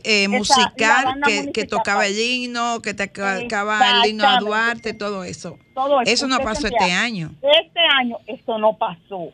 eh, 0.05 0.29
musical 0.29 1.21
que, 1.53 1.65
tocaba 1.65 2.07
el 2.07 2.19
himno, 2.19 2.81
que 2.83 2.93
tocaba 2.95 4.03
el 4.03 4.11
himno 4.11 4.27
a 4.27 4.39
Duarte, 4.41 4.95
todo 4.95 5.23
eso. 5.23 5.59
Todo 5.75 6.01
eso, 6.03 6.27
no 6.27 6.39
pasó 6.41 6.67
este 6.67 6.91
año. 6.91 7.31
Este 7.41 7.81
año 7.99 8.19
eso 8.27 8.59
no 8.59 8.77
pasó. 8.77 9.33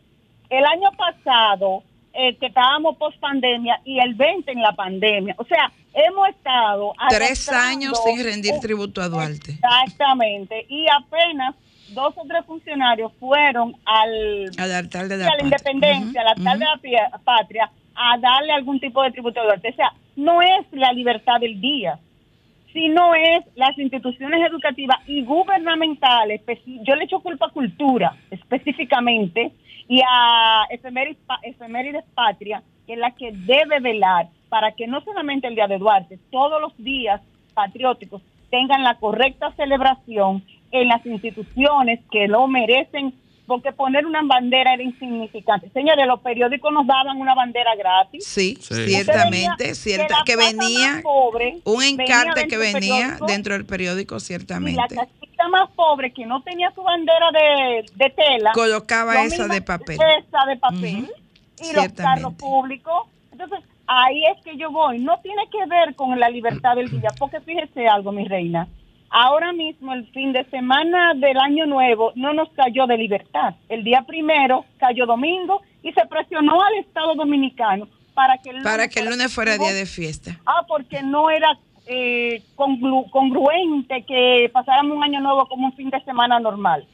El 0.50 0.64
año 0.64 0.90
pasado, 0.96 1.82
eh, 2.12 2.36
que 2.36 2.46
estábamos 2.46 2.96
post 2.96 3.18
pandemia 3.20 3.80
y 3.84 4.00
el 4.00 4.14
20 4.14 4.50
en 4.50 4.62
la 4.62 4.72
pandemia. 4.72 5.34
O 5.38 5.44
sea, 5.44 5.70
hemos 5.92 6.28
estado... 6.28 6.92
Tres 7.08 7.48
años 7.48 8.00
sin 8.04 8.22
rendir 8.22 8.54
tributo 8.60 9.00
a 9.00 9.08
Duarte. 9.08 9.52
Exactamente. 9.52 10.66
Y 10.68 10.86
apenas 10.88 11.54
dos 11.90 12.14
o 12.16 12.26
tres 12.26 12.44
funcionarios 12.46 13.12
fueron 13.18 13.76
al, 13.84 14.50
al 14.58 14.72
altar 14.72 15.08
de 15.08 15.16
la, 15.18 15.30
independencia, 15.40 16.20
al 16.22 16.28
altar 16.28 16.58
de 16.80 16.90
la 16.92 17.18
patria, 17.18 17.70
a 17.94 18.18
darle 18.18 18.52
algún 18.52 18.80
tipo 18.80 19.02
de 19.02 19.10
tributo 19.10 19.40
de 19.40 19.68
O 19.68 19.74
sea, 19.74 19.92
no 20.16 20.40
es 20.42 20.66
la 20.72 20.92
libertad 20.92 21.40
del 21.40 21.60
día, 21.60 21.98
sino 22.72 23.14
es 23.14 23.44
las 23.56 23.76
instituciones 23.78 24.48
educativas 24.48 24.98
y 25.06 25.24
gubernamentales. 25.24 26.42
Yo 26.82 26.94
le 26.94 27.04
echo 27.04 27.20
culpa 27.20 27.46
a 27.46 27.50
cultura 27.50 28.16
específicamente 28.30 29.52
y 29.88 30.00
a 30.08 30.66
Efemérides 30.70 32.04
Patria, 32.14 32.62
que 32.86 32.92
es 32.92 32.98
la 32.98 33.10
que 33.12 33.32
debe 33.32 33.80
velar 33.80 34.28
para 34.48 34.72
que 34.72 34.86
no 34.86 35.00
solamente 35.02 35.46
el 35.46 35.54
Día 35.54 35.66
de 35.66 35.78
Duarte, 35.78 36.18
todos 36.30 36.60
los 36.60 36.76
días 36.76 37.20
patrióticos 37.54 38.22
tengan 38.50 38.82
la 38.82 38.96
correcta 38.96 39.52
celebración 39.52 40.44
en 40.72 40.88
las 40.88 41.04
instituciones 41.06 42.00
que 42.10 42.28
lo 42.28 42.46
merecen 42.46 43.14
porque 43.50 43.72
poner 43.72 44.06
una 44.06 44.22
bandera 44.22 44.74
era 44.74 44.82
insignificante. 44.84 45.68
Señores, 45.70 46.06
los 46.06 46.20
periódicos 46.20 46.72
nos 46.72 46.86
daban 46.86 47.16
una 47.16 47.34
bandera 47.34 47.74
gratis. 47.74 48.24
Sí, 48.24 48.56
ciertamente, 48.60 49.74
cierta, 49.74 50.22
que, 50.24 50.36
venía 50.36 51.02
un 51.64 51.82
encarte 51.82 52.46
que 52.46 52.56
venía 52.56 53.18
dentro 53.26 53.54
del 53.54 53.66
periódico, 53.66 54.20
ciertamente. 54.20 54.94
Y 54.94 54.94
la 54.94 55.04
casita 55.04 55.48
más 55.48 55.68
pobre 55.72 56.12
que 56.12 56.24
no 56.26 56.40
tenía 56.42 56.70
su 56.76 56.82
bandera 56.84 57.32
de, 57.96 58.10
tela, 58.10 58.52
colocaba 58.54 59.20
esa 59.24 59.48
de 59.48 59.60
papel. 59.62 59.98
Esa 60.00 60.46
de 60.46 60.56
papel. 60.56 61.10
Y 61.60 61.72
los 61.74 61.88
carros 61.88 62.34
públicos. 62.34 63.08
Entonces, 63.32 63.58
ahí 63.88 64.22
es 64.26 64.44
que 64.44 64.56
yo 64.56 64.70
voy. 64.70 65.00
No 65.00 65.18
tiene 65.24 65.42
que 65.50 65.66
ver 65.66 65.96
con 65.96 66.20
la 66.20 66.28
libertad 66.28 66.76
del 66.76 66.88
día, 66.88 67.10
porque 67.18 67.40
fíjese 67.40 67.88
algo, 67.88 68.12
mi 68.12 68.28
reina 68.28 68.68
Ahora 69.10 69.52
mismo, 69.52 69.92
el 69.92 70.06
fin 70.12 70.32
de 70.32 70.44
semana 70.50 71.14
del 71.14 71.36
año 71.38 71.66
nuevo, 71.66 72.12
no 72.14 72.32
nos 72.32 72.48
cayó 72.52 72.86
de 72.86 72.96
libertad. 72.96 73.54
El 73.68 73.82
día 73.82 74.04
primero 74.06 74.64
cayó 74.78 75.04
domingo 75.04 75.62
y 75.82 75.92
se 75.92 76.06
presionó 76.06 76.62
al 76.62 76.74
Estado 76.74 77.16
Dominicano 77.16 77.88
para 78.14 78.38
que 78.38 78.50
el 78.50 78.56
lunes, 78.56 78.70
para 78.70 78.88
que 78.88 79.00
el 79.00 79.06
lunes 79.06 79.34
fuera 79.34 79.58
día 79.58 79.72
de 79.72 79.86
fiesta. 79.86 80.38
Ah, 80.46 80.64
porque 80.68 81.02
no 81.02 81.28
era 81.28 81.58
eh, 81.86 82.40
congruente 82.54 84.04
que 84.06 84.48
pasáramos 84.52 84.96
un 84.96 85.02
año 85.02 85.20
nuevo 85.20 85.46
como 85.48 85.66
un 85.66 85.72
fin 85.74 85.90
de 85.90 86.00
semana 86.04 86.38
normal. 86.38 86.86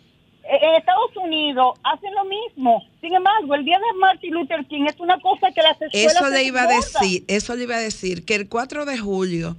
Eh, 0.45 0.59
en 0.63 0.75
Estados 0.77 1.15
Unidos 1.23 1.79
hacen 1.85 2.15
lo 2.15 2.25
mismo. 2.25 2.83
Sin 3.03 3.15
embargo, 3.15 3.55
el 3.55 3.65
día 3.65 3.79
de 3.79 3.99
Martin 3.99 4.33
Luther 4.33 4.65
King 4.67 4.85
es 4.89 4.99
una 5.01 5.21
cosa 5.21 5.51
que 5.55 5.61
las 5.61 5.81
escuelas... 5.83 6.15
Eso 6.15 6.31
le 6.31 6.45
iba 6.45 6.63
a 6.63 6.67
decir, 6.67 7.25
eso 7.29 7.55
le 7.57 7.65
iba 7.65 7.77
a 7.77 7.81
decir, 7.81 8.25
que 8.25 8.37
el 8.37 8.49
4 8.49 8.87
de 8.87 8.97
julio 8.97 9.57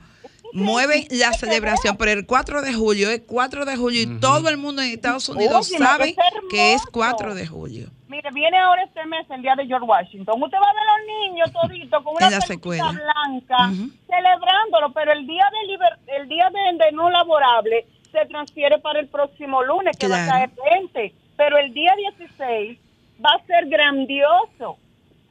mueven 0.58 1.06
la 1.12 1.32
celebración, 1.34 1.98
pero 1.98 2.12
el 2.12 2.26
4 2.26 2.62
de 2.62 2.74
julio 2.74 3.10
es 3.12 3.22
4 3.28 3.66
de 3.66 3.78
julio 3.78 4.02
y 4.02 4.20
todo 4.20 4.50
el 4.50 4.58
mundo 4.58 4.82
en 4.82 4.90
Estados 4.90 5.30
Unidos 5.30 5.70
sabe 5.78 6.16
que 6.50 6.74
es 6.74 6.82
4 6.92 7.36
de 7.36 7.46
julio. 7.46 7.90
Mire, 8.08 8.30
viene 8.34 8.58
ahora 8.58 8.84
este 8.84 9.06
mes 9.06 9.26
el 9.30 9.42
día 9.42 9.56
de 9.56 9.68
George 9.68 9.86
Washington. 9.86 10.42
Usted 10.42 10.58
va 10.58 10.70
a 10.70 10.74
ver 10.74 10.84
a 10.84 10.98
los 10.98 11.30
niños 11.30 11.52
toditos 11.52 12.04
con 12.04 12.16
una 12.28 12.42
secuela. 12.42 12.92
blanca 12.92 13.72
celebrándolo, 14.08 14.92
pero 14.94 15.12
el 15.12 15.28
día 15.28 15.46
de 15.52 16.18
el 16.18 16.28
día 16.28 16.50
de, 16.50 16.92
no 16.94 17.10
laborable 17.10 17.86
se 18.12 18.26
transfiere 18.26 18.80
para 18.80 19.00
el 19.00 19.08
próximo 19.08 19.62
lunes 19.64 19.96
que 19.98 20.08
va 20.08 20.24
a 20.24 20.28
caer 20.28 20.50
20, 20.72 21.14
pero 21.36 21.58
el 21.58 21.74
día 21.74 21.94
16 22.18 22.80
va 23.24 23.30
a 23.32 23.46
ser 23.46 23.68
grandioso 23.68 24.78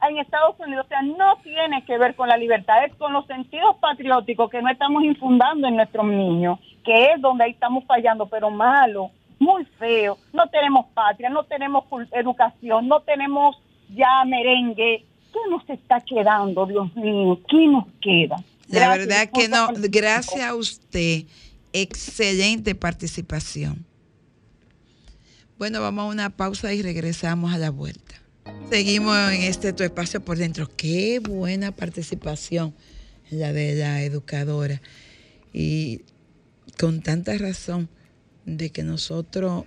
en 0.09 0.19
Estados 0.19 0.55
Unidos. 0.59 0.85
O 0.85 0.89
sea, 0.89 1.01
no 1.01 1.37
tiene 1.43 1.83
que 1.85 1.97
ver 1.97 2.15
con 2.15 2.27
la 2.27 2.37
libertad, 2.37 2.85
es 2.85 2.95
con 2.95 3.13
los 3.13 3.25
sentidos 3.27 3.75
patrióticos 3.79 4.49
que 4.49 4.61
no 4.61 4.69
estamos 4.69 5.03
infundando 5.03 5.67
en 5.67 5.75
nuestros 5.75 6.05
niños, 6.05 6.59
que 6.83 7.11
es 7.11 7.21
donde 7.21 7.45
ahí 7.45 7.51
estamos 7.51 7.83
fallando, 7.85 8.27
pero 8.27 8.49
malo, 8.49 9.11
muy 9.39 9.65
feo. 9.77 10.17
No 10.33 10.47
tenemos 10.47 10.85
patria, 10.93 11.29
no 11.29 11.43
tenemos 11.43 11.83
educación, 12.11 12.87
no 12.87 13.01
tenemos 13.01 13.57
ya 13.95 14.23
merengue. 14.25 15.05
¿Qué 15.31 15.39
nos 15.49 15.69
está 15.69 15.99
quedando, 16.01 16.65
Dios 16.65 16.95
mío? 16.95 17.39
¿Qué 17.47 17.67
nos 17.67 17.85
queda? 18.01 18.37
La 18.69 18.89
verdad 18.89 19.29
que 19.33 19.47
no, 19.47 19.67
gracias 19.89 20.41
a 20.41 20.55
usted, 20.55 21.23
excelente 21.73 22.75
participación. 22.75 23.85
Bueno, 25.57 25.81
vamos 25.81 26.05
a 26.05 26.07
una 26.07 26.29
pausa 26.29 26.73
y 26.73 26.81
regresamos 26.81 27.53
a 27.53 27.57
la 27.57 27.71
vuelta. 27.71 28.15
Seguimos 28.69 29.15
en 29.31 29.43
este 29.43 29.73
tu 29.73 29.83
espacio 29.83 30.19
por 30.19 30.37
dentro. 30.37 30.69
Qué 30.75 31.19
buena 31.19 31.71
participación 31.71 32.73
la 33.29 33.53
de 33.53 33.75
la 33.75 34.03
educadora. 34.03 34.81
Y 35.53 36.01
con 36.77 37.01
tanta 37.01 37.37
razón 37.37 37.89
de 38.45 38.69
que 38.69 38.83
nosotros 38.83 39.65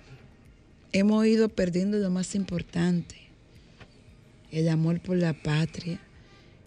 hemos 0.93 1.27
ido 1.27 1.49
perdiendo 1.49 1.99
lo 1.99 2.11
más 2.11 2.35
importante, 2.35 3.17
el 4.51 4.69
amor 4.69 5.01
por 5.01 5.17
la 5.17 5.33
patria, 5.33 6.01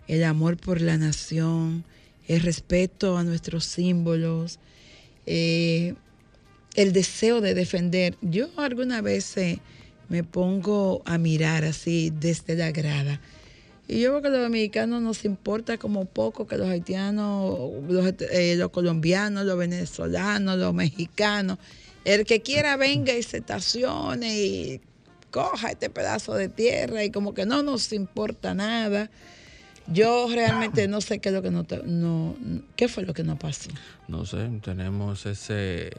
el 0.08 0.24
amor 0.24 0.58
por 0.58 0.82
la 0.82 0.98
nación, 0.98 1.84
el 2.28 2.42
respeto 2.42 3.18
a 3.18 3.24
nuestros 3.24 3.66
símbolos, 3.66 4.60
eh, 5.26 5.96
el 6.76 6.94
deseo 6.94 7.42
de 7.42 7.54
defender. 7.54 8.18
Yo 8.22 8.50
alguna 8.58 9.02
vez 9.02 9.38
me 10.10 10.24
pongo 10.24 11.02
a 11.06 11.18
mirar 11.18 11.64
así 11.64 12.12
desde 12.12 12.56
la 12.56 12.72
grada. 12.72 13.20
Y 13.88 14.00
yo 14.00 14.12
creo 14.12 14.22
que 14.22 14.30
los 14.30 14.42
dominicanos 14.42 15.02
nos 15.02 15.26
importa 15.26 15.78
como 15.78 16.06
poco 16.06 16.48
que 16.48 16.58
los 16.58 16.70
haitianos, 16.70 17.72
los, 17.90 18.14
eh, 18.32 18.56
los, 18.58 18.70
colombianos, 18.70 19.46
los 19.46 19.58
venezolanos, 19.58 20.58
los 20.58 20.74
mexicanos, 20.74 21.58
el 22.06 22.26
que 22.26 22.42
quiera 22.42 22.78
venga 22.78 23.14
y 23.14 23.24
se 23.24 23.38
estacione 23.38 24.42
y 24.42 24.82
coja 25.32 25.72
este 25.72 25.90
pedazo 25.90 26.36
de 26.36 26.48
tierra 26.48 27.04
y 27.04 27.12
como 27.12 27.34
que 27.34 27.46
no 27.46 27.64
nos 27.64 27.92
importa 27.92 28.54
nada. 28.54 29.10
Yo 29.88 30.30
realmente 30.32 30.88
no 30.88 31.02
sé 31.02 31.20
qué 31.20 31.30
es 31.30 31.36
lo 31.36 31.42
que 31.42 31.52
no, 31.52 31.66
no 31.86 32.36
qué 32.78 32.88
fue 32.88 33.04
lo 33.04 33.14
que 33.14 33.24
no 33.24 33.38
pasó. 33.38 33.70
No 34.08 34.26
sé, 34.26 34.50
tenemos 34.64 35.26
ese 35.26 35.92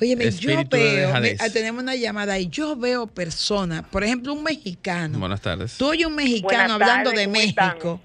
Oye, 0.00 0.16
yo 0.32 0.62
veo, 0.70 1.12
ah, 1.14 1.48
tenemos 1.52 1.82
una 1.82 1.94
llamada 1.94 2.38
y 2.38 2.48
yo 2.48 2.74
veo 2.76 3.06
personas, 3.06 3.82
por 3.90 4.02
ejemplo, 4.02 4.32
un 4.32 4.42
mexicano. 4.42 5.18
Buenas 5.18 5.40
tardes. 5.40 5.76
Tú 5.76 5.88
oyes 5.88 6.06
un 6.06 6.14
mexicano 6.14 6.74
hablando 6.74 7.10
de 7.10 7.26
México 7.28 8.00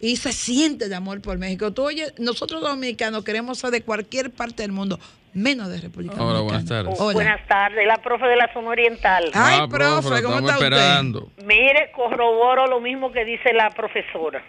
y 0.00 0.16
se 0.16 0.32
siente 0.32 0.84
el 0.84 0.94
amor 0.94 1.20
por 1.22 1.38
México. 1.38 1.72
Tú 1.72 1.84
oye, 1.84 2.12
nosotros 2.18 2.60
los 2.60 2.70
dominicanos 2.70 3.24
queremos 3.24 3.58
ser 3.58 3.70
de 3.70 3.82
cualquier 3.82 4.30
parte 4.30 4.62
del 4.62 4.72
mundo, 4.72 5.00
menos 5.34 5.68
de 5.70 5.80
República 5.80 6.14
Hola, 6.22 6.38
Dominicana. 6.38 6.42
buenas 6.42 6.68
tardes. 6.68 7.00
Hola. 7.00 7.12
Buenas 7.14 7.46
tardes, 7.48 7.86
la 7.86 7.96
profe 7.96 8.26
de 8.26 8.36
la 8.36 8.52
zona 8.52 8.68
oriental. 8.68 9.24
Ay, 9.34 9.58
Ah, 9.62 9.66
profe, 9.68 10.22
¿cómo 10.22 10.38
estamos 10.38 10.40
está 10.42 10.54
usted? 10.54 10.66
esperando. 10.66 11.32
Mire, 11.44 11.90
corroboro 11.94 12.66
lo 12.66 12.80
mismo 12.80 13.10
que 13.10 13.24
dice 13.24 13.52
la 13.54 13.70
profesora. 13.70 14.44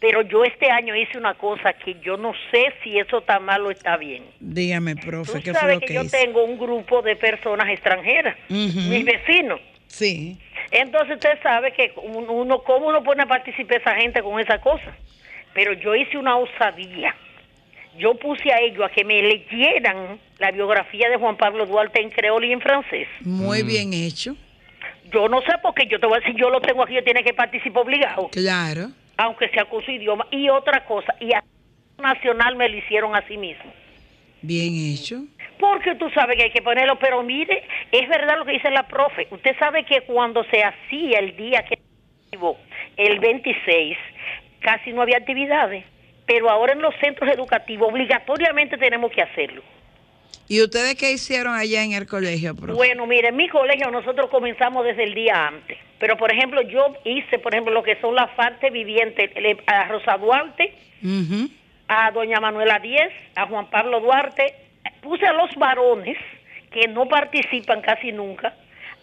Pero 0.00 0.20
yo 0.22 0.44
este 0.44 0.70
año 0.70 0.94
hice 0.94 1.16
una 1.16 1.34
cosa 1.34 1.72
que 1.72 1.96
yo 2.02 2.16
no 2.18 2.32
sé 2.50 2.66
si 2.82 2.98
eso 2.98 3.18
está 3.18 3.38
mal 3.40 3.62
o 3.62 3.70
está 3.70 3.96
bien. 3.96 4.24
Dígame, 4.40 4.94
profe, 4.96 5.32
Tú 5.32 5.38
¿qué 5.42 5.50
fue 5.52 5.60
sabes 5.60 5.74
lo 5.76 5.80
que, 5.80 5.86
que, 5.86 5.94
yo 5.94 6.08
tengo 6.10 6.44
un 6.44 6.58
grupo 6.58 7.00
de 7.02 7.16
personas 7.16 7.68
extranjeras, 7.70 8.36
mis 8.48 9.04
vecinos. 9.04 9.58
Sí. 9.86 10.36
Entonces 10.70 11.14
usted 11.14 11.38
sabe 11.42 11.72
que 11.72 11.92
un- 12.02 12.28
uno, 12.28 12.62
¿cómo 12.62 12.88
uno 12.88 13.02
pone 13.02 13.22
a 13.22 13.26
participar 13.26 13.80
esa 13.80 13.94
gente 13.94 14.22
con 14.22 14.38
esa 14.38 14.60
cosa? 14.60 14.94
Pero 15.54 15.72
yo 15.72 15.94
hice 15.94 16.18
una 16.18 16.36
osadía. 16.36 17.14
Yo 17.98 18.14
puse 18.16 18.52
a 18.52 18.60
ellos 18.60 18.84
a 18.84 18.90
que 18.90 19.04
me 19.04 19.22
leyeran 19.22 20.18
la 20.38 20.50
biografía 20.50 21.08
de 21.08 21.16
Juan 21.16 21.38
Pablo 21.38 21.64
Duarte 21.64 22.02
en 22.02 22.10
creol 22.10 22.44
y 22.44 22.52
en 22.52 22.60
francés. 22.60 23.08
Muy 23.20 23.62
bien 23.62 23.94
hecho. 23.94 24.36
Yo 25.10 25.28
no 25.30 25.40
sé 25.40 25.52
por 25.62 25.72
qué, 25.74 25.86
yo 25.86 25.98
te 25.98 26.06
voy 26.06 26.18
a 26.18 26.20
decir, 26.20 26.36
yo 26.36 26.50
lo 26.50 26.60
tengo 26.60 26.82
aquí, 26.82 26.92
yo 26.94 27.02
tiene 27.04 27.24
que 27.24 27.32
participar 27.32 27.84
obligado, 27.84 28.28
Claro. 28.28 28.88
Aunque 29.16 29.48
sea 29.50 29.64
con 29.66 29.84
su 29.84 29.90
idioma. 29.90 30.26
Y 30.30 30.48
otra 30.48 30.84
cosa, 30.84 31.14
y 31.20 31.32
a 31.32 31.42
nacional 31.98 32.56
me 32.56 32.68
lo 32.68 32.76
hicieron 32.76 33.14
a 33.16 33.26
sí 33.26 33.36
mismo. 33.36 33.72
Bien 34.42 34.74
hecho. 34.74 35.24
Porque 35.58 35.94
tú 35.94 36.10
sabes 36.10 36.36
que 36.36 36.44
hay 36.44 36.50
que 36.50 36.62
ponerlo, 36.62 36.98
pero 36.98 37.22
mire, 37.22 37.62
es 37.90 38.08
verdad 38.08 38.38
lo 38.38 38.44
que 38.44 38.52
dice 38.52 38.70
la 38.70 38.86
profe. 38.86 39.26
Usted 39.30 39.56
sabe 39.58 39.84
que 39.84 40.02
cuando 40.02 40.44
se 40.44 40.62
hacía 40.62 41.18
el 41.18 41.36
día 41.36 41.64
que 41.64 41.78
el 42.96 43.18
26, 43.18 43.96
casi 44.60 44.92
no 44.92 45.02
había 45.02 45.16
actividades, 45.16 45.84
pero 46.26 46.50
ahora 46.50 46.74
en 46.74 46.82
los 46.82 46.94
centros 47.00 47.32
educativos 47.32 47.88
obligatoriamente 47.90 48.76
tenemos 48.76 49.10
que 49.10 49.22
hacerlo. 49.22 49.62
¿Y 50.48 50.62
ustedes 50.62 50.94
qué 50.96 51.12
hicieron 51.12 51.54
allá 51.54 51.82
en 51.82 51.92
el 51.92 52.06
colegio, 52.06 52.54
profe? 52.54 52.74
Bueno, 52.74 53.06
mire, 53.06 53.28
en 53.28 53.36
mi 53.36 53.48
colegio 53.48 53.90
nosotros 53.90 54.28
comenzamos 54.30 54.84
desde 54.84 55.04
el 55.04 55.14
día 55.14 55.48
antes, 55.48 55.78
pero 55.98 56.16
por 56.16 56.32
ejemplo 56.32 56.62
yo 56.62 56.94
hice, 57.04 57.38
por 57.38 57.54
ejemplo, 57.54 57.72
lo 57.72 57.82
que 57.82 58.00
son 58.00 58.14
las 58.14 58.30
partes 58.30 58.72
vivientes, 58.72 59.30
a 59.66 59.84
Rosa 59.88 60.16
Duarte, 60.18 60.74
a 61.88 62.10
doña 62.10 62.40
Manuela 62.40 62.78
Díez, 62.78 63.12
a 63.34 63.46
Juan 63.46 63.70
Pablo 63.70 64.00
Duarte, 64.00 64.54
puse 65.02 65.26
a 65.26 65.32
los 65.32 65.54
varones 65.56 66.16
que 66.70 66.88
no 66.88 67.06
participan 67.08 67.80
casi 67.80 68.12
nunca, 68.12 68.54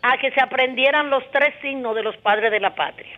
a 0.02 0.18
que 0.18 0.32
se 0.32 0.42
aprendieran 0.42 1.10
los 1.10 1.24
tres 1.32 1.54
signos 1.62 1.96
de 1.96 2.04
los 2.04 2.16
padres 2.18 2.52
de 2.52 2.60
la 2.60 2.76
patria. 2.76 3.18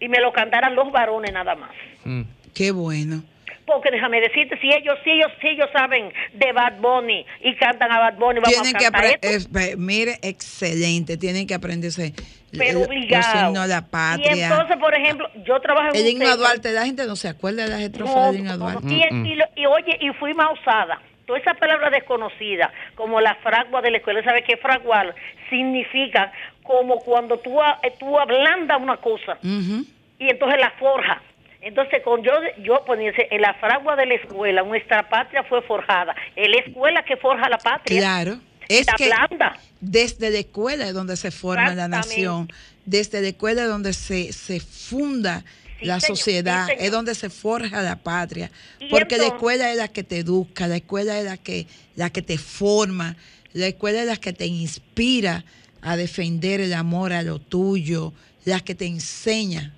Y 0.00 0.08
me 0.08 0.20
lo 0.20 0.32
cantaran 0.32 0.74
los 0.74 0.90
varones 0.90 1.32
nada 1.32 1.54
más. 1.54 1.70
Mm. 2.04 2.22
Qué 2.54 2.72
bueno. 2.72 3.22
Porque 3.64 3.92
déjame 3.92 4.20
decirte, 4.20 4.58
si 4.60 4.66
ellos, 4.72 4.98
si 5.04 5.10
ellos, 5.10 5.30
si 5.40 5.48
ellos 5.48 5.70
saben 5.72 6.12
de 6.34 6.52
Bad 6.52 6.80
Bunny 6.80 7.24
y 7.42 7.54
cantan 7.54 7.92
a 7.92 7.98
Bad 8.00 8.18
Bunny, 8.18 8.40
vamos 8.40 8.50
Tienen 8.50 8.74
a 8.74 8.78
que 8.78 8.84
cantar 8.84 9.04
aprender, 9.04 9.36
esto. 9.36 9.78
mire, 9.78 10.18
excelente, 10.22 11.16
tienen 11.16 11.46
que 11.46 11.54
aprenderse 11.54 12.12
pero 12.58 12.82
obligado. 12.82 13.22
signos 13.46 13.62
de 13.68 13.74
la 13.74 13.86
patria. 13.86 14.36
Y 14.36 14.40
entonces, 14.42 14.76
por 14.78 14.94
ejemplo, 14.94 15.30
yo 15.44 15.60
trabajo 15.60 15.88
en 15.88 15.96
el 15.96 16.02
un 16.02 16.08
himno 16.08 16.28
a 16.28 16.36
Duarte, 16.36 16.72
la 16.72 16.84
gente 16.84 17.06
no 17.06 17.16
se 17.16 17.28
acuerda 17.28 17.64
de 17.64 17.68
las 17.70 17.80
estrofas 17.80 18.14
No, 18.16 18.26
del 18.26 18.36
himno 18.40 18.52
a 18.52 18.56
Duarte. 18.56 18.88
y, 18.88 19.02
y 19.32 19.34
lo- 19.36 19.44
y 19.56 19.66
oye, 19.66 19.96
y 20.00 20.10
fui 20.14 20.34
más 20.34 20.48
osada. 20.58 21.00
Toda 21.26 21.38
esa 21.38 21.54
palabra 21.54 21.88
desconocida, 21.90 22.70
como 22.96 23.20
la 23.20 23.36
fragua 23.36 23.80
de 23.80 23.92
la 23.92 23.98
escuela, 23.98 24.22
¿sabes 24.24 24.44
qué 24.46 24.56
fraguar? 24.56 25.14
Significa 25.48 26.32
como 26.62 26.98
cuando 26.98 27.38
tú, 27.38 27.60
eh, 27.82 27.92
tú 27.98 28.18
ablandas 28.18 28.80
una 28.80 28.96
cosa 28.96 29.38
y 29.42 30.28
entonces 30.28 30.58
la 30.60 30.70
forja. 30.72 31.22
Entonces, 31.60 32.02
con 32.02 32.22
yo, 32.24 32.32
yo 32.58 32.84
ponía 32.84 33.12
en 33.16 33.40
la 33.40 33.54
fragua 33.54 33.94
de 33.94 34.06
la 34.06 34.14
escuela, 34.14 34.62
nuestra 34.62 35.08
patria 35.08 35.44
fue 35.44 35.62
forjada. 35.62 36.12
Es 36.34 36.48
la 36.48 36.56
escuela 36.56 37.04
que 37.04 37.16
forja 37.16 37.48
la 37.48 37.58
patria. 37.58 38.00
Claro. 38.00 38.38
Es 38.68 38.86
La 38.86 38.94
que 38.94 39.06
blanda. 39.06 39.56
desde 39.80 40.30
la 40.30 40.38
escuela 40.38 40.86
es 40.88 40.94
donde 40.94 41.16
se 41.16 41.30
forma 41.30 41.74
la 41.74 41.88
nación, 41.88 42.50
desde 42.84 43.20
la 43.20 43.28
escuela 43.28 43.62
es 43.62 43.68
donde 43.68 43.92
se, 43.92 44.32
se 44.32 44.60
funda 44.60 45.44
Sí, 45.78 45.86
la 45.88 45.98
señor, 45.98 46.16
sociedad, 46.16 46.66
sí, 46.68 46.74
es 46.78 46.92
donde 46.92 47.14
se 47.14 47.28
forja 47.28 47.82
la 47.82 47.96
patria, 47.96 48.50
porque 48.88 49.18
la 49.18 49.26
escuela 49.26 49.70
es 49.70 49.76
la 49.76 49.88
que 49.88 50.04
te 50.04 50.18
educa, 50.18 50.68
la 50.68 50.76
escuela 50.76 51.18
es 51.18 51.24
la 51.24 51.36
que, 51.36 51.66
la 51.96 52.10
que 52.10 52.22
te 52.22 52.38
forma, 52.38 53.16
la 53.52 53.66
escuela 53.66 54.02
es 54.02 54.06
la 54.06 54.16
que 54.16 54.32
te 54.32 54.46
inspira 54.46 55.44
a 55.80 55.96
defender 55.96 56.60
el 56.60 56.72
amor 56.74 57.12
a 57.12 57.22
lo 57.22 57.40
tuyo, 57.40 58.12
la 58.44 58.60
que 58.60 58.76
te 58.76 58.86
enseña. 58.86 59.72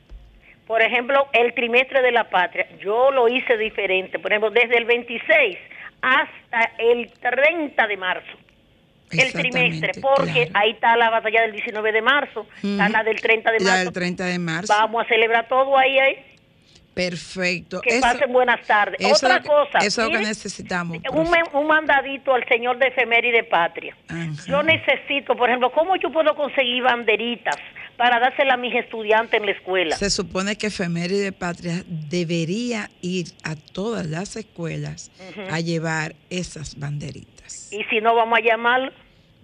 Por 0.66 0.82
ejemplo, 0.82 1.26
el 1.32 1.54
trimestre 1.54 2.02
de 2.02 2.12
la 2.12 2.28
patria, 2.28 2.66
yo 2.82 3.10
lo 3.10 3.28
hice 3.28 3.56
diferente. 3.56 4.18
Por 4.18 4.30
ejemplo, 4.32 4.50
desde 4.50 4.76
el 4.76 4.84
26 4.84 5.56
hasta 6.02 6.72
el 6.78 7.10
30 7.12 7.86
de 7.86 7.96
marzo. 7.96 8.32
El 9.10 9.32
trimestre, 9.32 9.92
porque 10.00 10.48
claro. 10.48 10.50
ahí 10.54 10.70
está 10.72 10.96
la 10.96 11.10
batalla 11.10 11.42
del 11.42 11.52
19 11.52 11.92
de 11.92 12.02
marzo, 12.02 12.46
está 12.56 12.88
la 12.88 13.02
del 13.04 13.20
30 13.20 13.52
de 13.52 13.60
La 13.60 13.64
marzo. 13.70 13.84
del 13.84 13.92
30 13.92 14.24
de 14.26 14.38
marzo. 14.38 14.72
Vamos 14.72 15.04
a 15.04 15.08
celebrar 15.08 15.48
todo 15.48 15.78
ahí, 15.78 15.98
ahí. 15.98 16.16
Perfecto. 16.94 17.80
Que 17.80 17.90
Eso- 17.90 18.00
pasen 18.00 18.32
buenas 18.32 18.64
tardes. 18.66 18.96
eso 19.00 19.26
Otra 19.26 19.42
cosa. 19.42 19.78
Eso 19.78 20.02
es 20.02 20.08
lo 20.12 20.18
que 20.18 20.24
necesitamos. 20.24 20.98
un, 21.12 21.28
un 21.60 21.66
mandadito 21.66 22.32
al 22.34 22.46
señor 22.48 22.78
de 22.78 22.86
efeméride 22.88 23.42
patria. 23.44 23.96
Ajá. 24.08 24.30
Yo 24.46 24.62
necesito, 24.62 25.36
por 25.36 25.48
ejemplo, 25.48 25.72
¿cómo 25.72 25.96
yo 25.96 26.10
puedo 26.12 26.34
conseguir 26.36 26.82
banderitas 26.84 27.56
para 27.96 28.20
dárselas 28.20 28.54
a 28.54 28.56
mis 28.56 28.74
estudiantes 28.76 29.40
en 29.40 29.46
la 29.46 29.52
escuela? 29.52 29.96
Se 29.96 30.08
supone 30.08 30.56
que 30.56 30.68
Efeméride 30.68 31.32
Patria 31.32 31.82
debería 31.86 32.90
ir 33.02 33.26
a 33.42 33.56
todas 33.56 34.06
las 34.06 34.36
escuelas 34.36 35.10
a 35.50 35.58
llevar 35.60 36.14
esas 36.30 36.78
banderitas. 36.78 37.33
Y 37.70 37.82
si 37.84 38.00
no, 38.00 38.14
vamos 38.14 38.38
a 38.38 38.42
llamar 38.42 38.92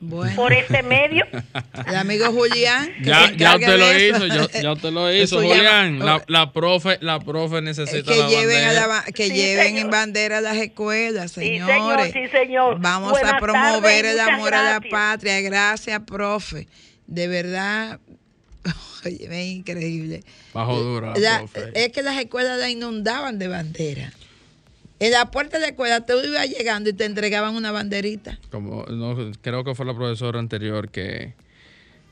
Bueno, 0.00 0.34
por 0.36 0.52
este 0.52 0.82
medio. 0.82 1.26
el 1.86 1.96
amigo 1.96 2.26
Julián. 2.32 2.90
Ya, 3.02 3.30
ya 3.32 3.56
usted 3.56 3.78
lo 3.78 3.90
eso. 3.90 4.24
hizo, 4.24 4.26
ya, 4.48 4.60
ya 4.62 4.72
usted 4.72 4.90
lo 4.92 5.12
hizo, 5.12 5.22
Eso 5.22 5.36
Julián. 5.46 5.98
La, 5.98 6.22
la 6.26 6.52
profe, 6.52 6.98
la 7.00 7.20
profe 7.20 7.60
necesita 7.60 8.10
que 8.12 8.18
la 8.18 8.28
lleven, 8.28 8.64
a 8.64 8.66
bandera. 8.68 8.86
la 8.86 9.04
que 9.12 9.26
Sí, 9.28 9.34
lleven 9.34 9.66
señor. 9.66 9.80
en 9.84 9.90
bandera 9.90 10.38
a 10.38 10.40
las 10.40 10.56
escuelas, 10.56 11.32
Sí, 11.32 11.40
señor, 11.40 11.68
señores. 11.70 12.12
sí, 12.12 12.28
señor. 12.28 12.80
Vamos 12.80 13.10
Buenas 13.10 13.34
a 13.34 13.38
promover 13.38 14.04
tardes, 14.04 14.12
el 14.14 14.20
amor 14.20 14.54
a 14.54 14.64
la 14.74 14.80
patria. 14.80 15.40
Gracias, 15.42 16.00
profe. 16.06 16.66
De 17.06 17.26
verdad, 17.28 17.98
oye, 19.04 19.26
es 19.30 19.46
increíble. 19.56 20.22
Bajo 20.54 20.78
dura 20.80 21.12
la, 21.16 21.18
La- 21.18 21.38
profe. 21.40 21.70
es 21.74 21.92
que 21.92 22.02
las 22.02 22.18
escuelas 22.18 22.58
la 22.58 22.70
inundaban 22.70 23.38
de 23.38 23.48
bandera. 23.48 24.12
En 25.00 25.12
la 25.12 25.30
puerta 25.30 25.56
de 25.56 25.62
la 25.62 25.68
escuela 25.68 26.04
tú 26.04 26.12
ibas 26.24 26.48
llegando 26.48 26.90
y 26.90 26.92
te 26.92 27.06
entregaban 27.06 27.54
una 27.56 27.72
banderita. 27.72 28.38
Como, 28.50 28.84
no, 28.84 29.16
creo 29.40 29.64
que 29.64 29.74
fue 29.74 29.86
la 29.86 29.94
profesora 29.94 30.38
anterior 30.38 30.90
que, 30.90 31.32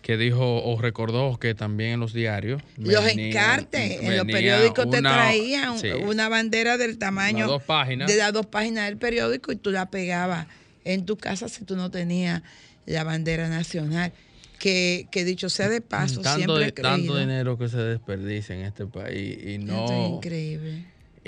que 0.00 0.16
dijo 0.16 0.64
o 0.64 0.80
recordó 0.80 1.38
que 1.38 1.54
también 1.54 1.90
en 1.92 2.00
los 2.00 2.14
diarios. 2.14 2.62
los 2.78 3.04
venía- 3.04 3.28
encartes, 3.28 4.00
en 4.00 4.16
los 4.16 4.24
periódicos 4.26 4.88
te 4.88 5.02
traían 5.02 5.78
sí, 5.78 5.90
una 5.90 6.30
bandera 6.30 6.78
del 6.78 6.96
tamaño 6.96 7.46
dos 7.46 7.62
páginas. 7.62 8.08
de 8.08 8.16
las 8.16 8.32
dos 8.32 8.46
páginas 8.46 8.86
del 8.86 8.96
periódico 8.96 9.52
y 9.52 9.56
tú 9.56 9.70
la 9.70 9.90
pegabas 9.90 10.46
en 10.84 11.04
tu 11.04 11.18
casa 11.18 11.50
si 11.50 11.64
tú 11.64 11.76
no 11.76 11.90
tenías 11.90 12.42
la 12.86 13.04
bandera 13.04 13.48
nacional. 13.50 14.12
Que, 14.58 15.06
que 15.12 15.24
dicho 15.24 15.50
sea 15.50 15.68
de 15.68 15.80
paso, 15.80 16.20
tanto, 16.20 16.56
siempre 16.56 16.66
he 16.66 16.72
tanto 16.72 17.16
dinero 17.16 17.56
que 17.56 17.68
se 17.68 17.76
desperdicia 17.76 18.56
en 18.56 18.62
este 18.62 18.86
país 18.86 19.38
y 19.40 19.54
Esto 19.54 19.72
es 19.72 19.90
no 19.90 20.14
increíble. 20.16 20.84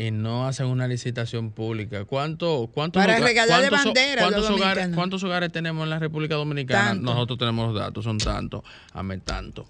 Y 0.06 0.10
no 0.10 0.46
hacen 0.46 0.66
una 0.66 0.86
licitación 0.88 1.50
pública. 1.50 2.04
¿Cuánto, 2.04 2.70
cuántos 2.72 3.02
Para 3.04 3.18
regalarle 3.18 3.68
cuántos 3.68 3.84
bandera 3.92 4.22
¿cuántos 4.22 4.50
hogares? 4.50 4.88
¿Cuántos 4.94 5.24
hogares 5.24 5.52
tenemos 5.52 5.84
en 5.84 5.90
la 5.90 5.98
República 5.98 6.36
Dominicana? 6.36 6.90
Tanto. 6.90 7.12
Nosotros 7.12 7.38
tenemos 7.38 7.72
los 7.72 7.80
datos, 7.80 8.04
son 8.04 8.18
tantos, 8.18 8.62
amén, 8.92 9.20
tanto. 9.20 9.66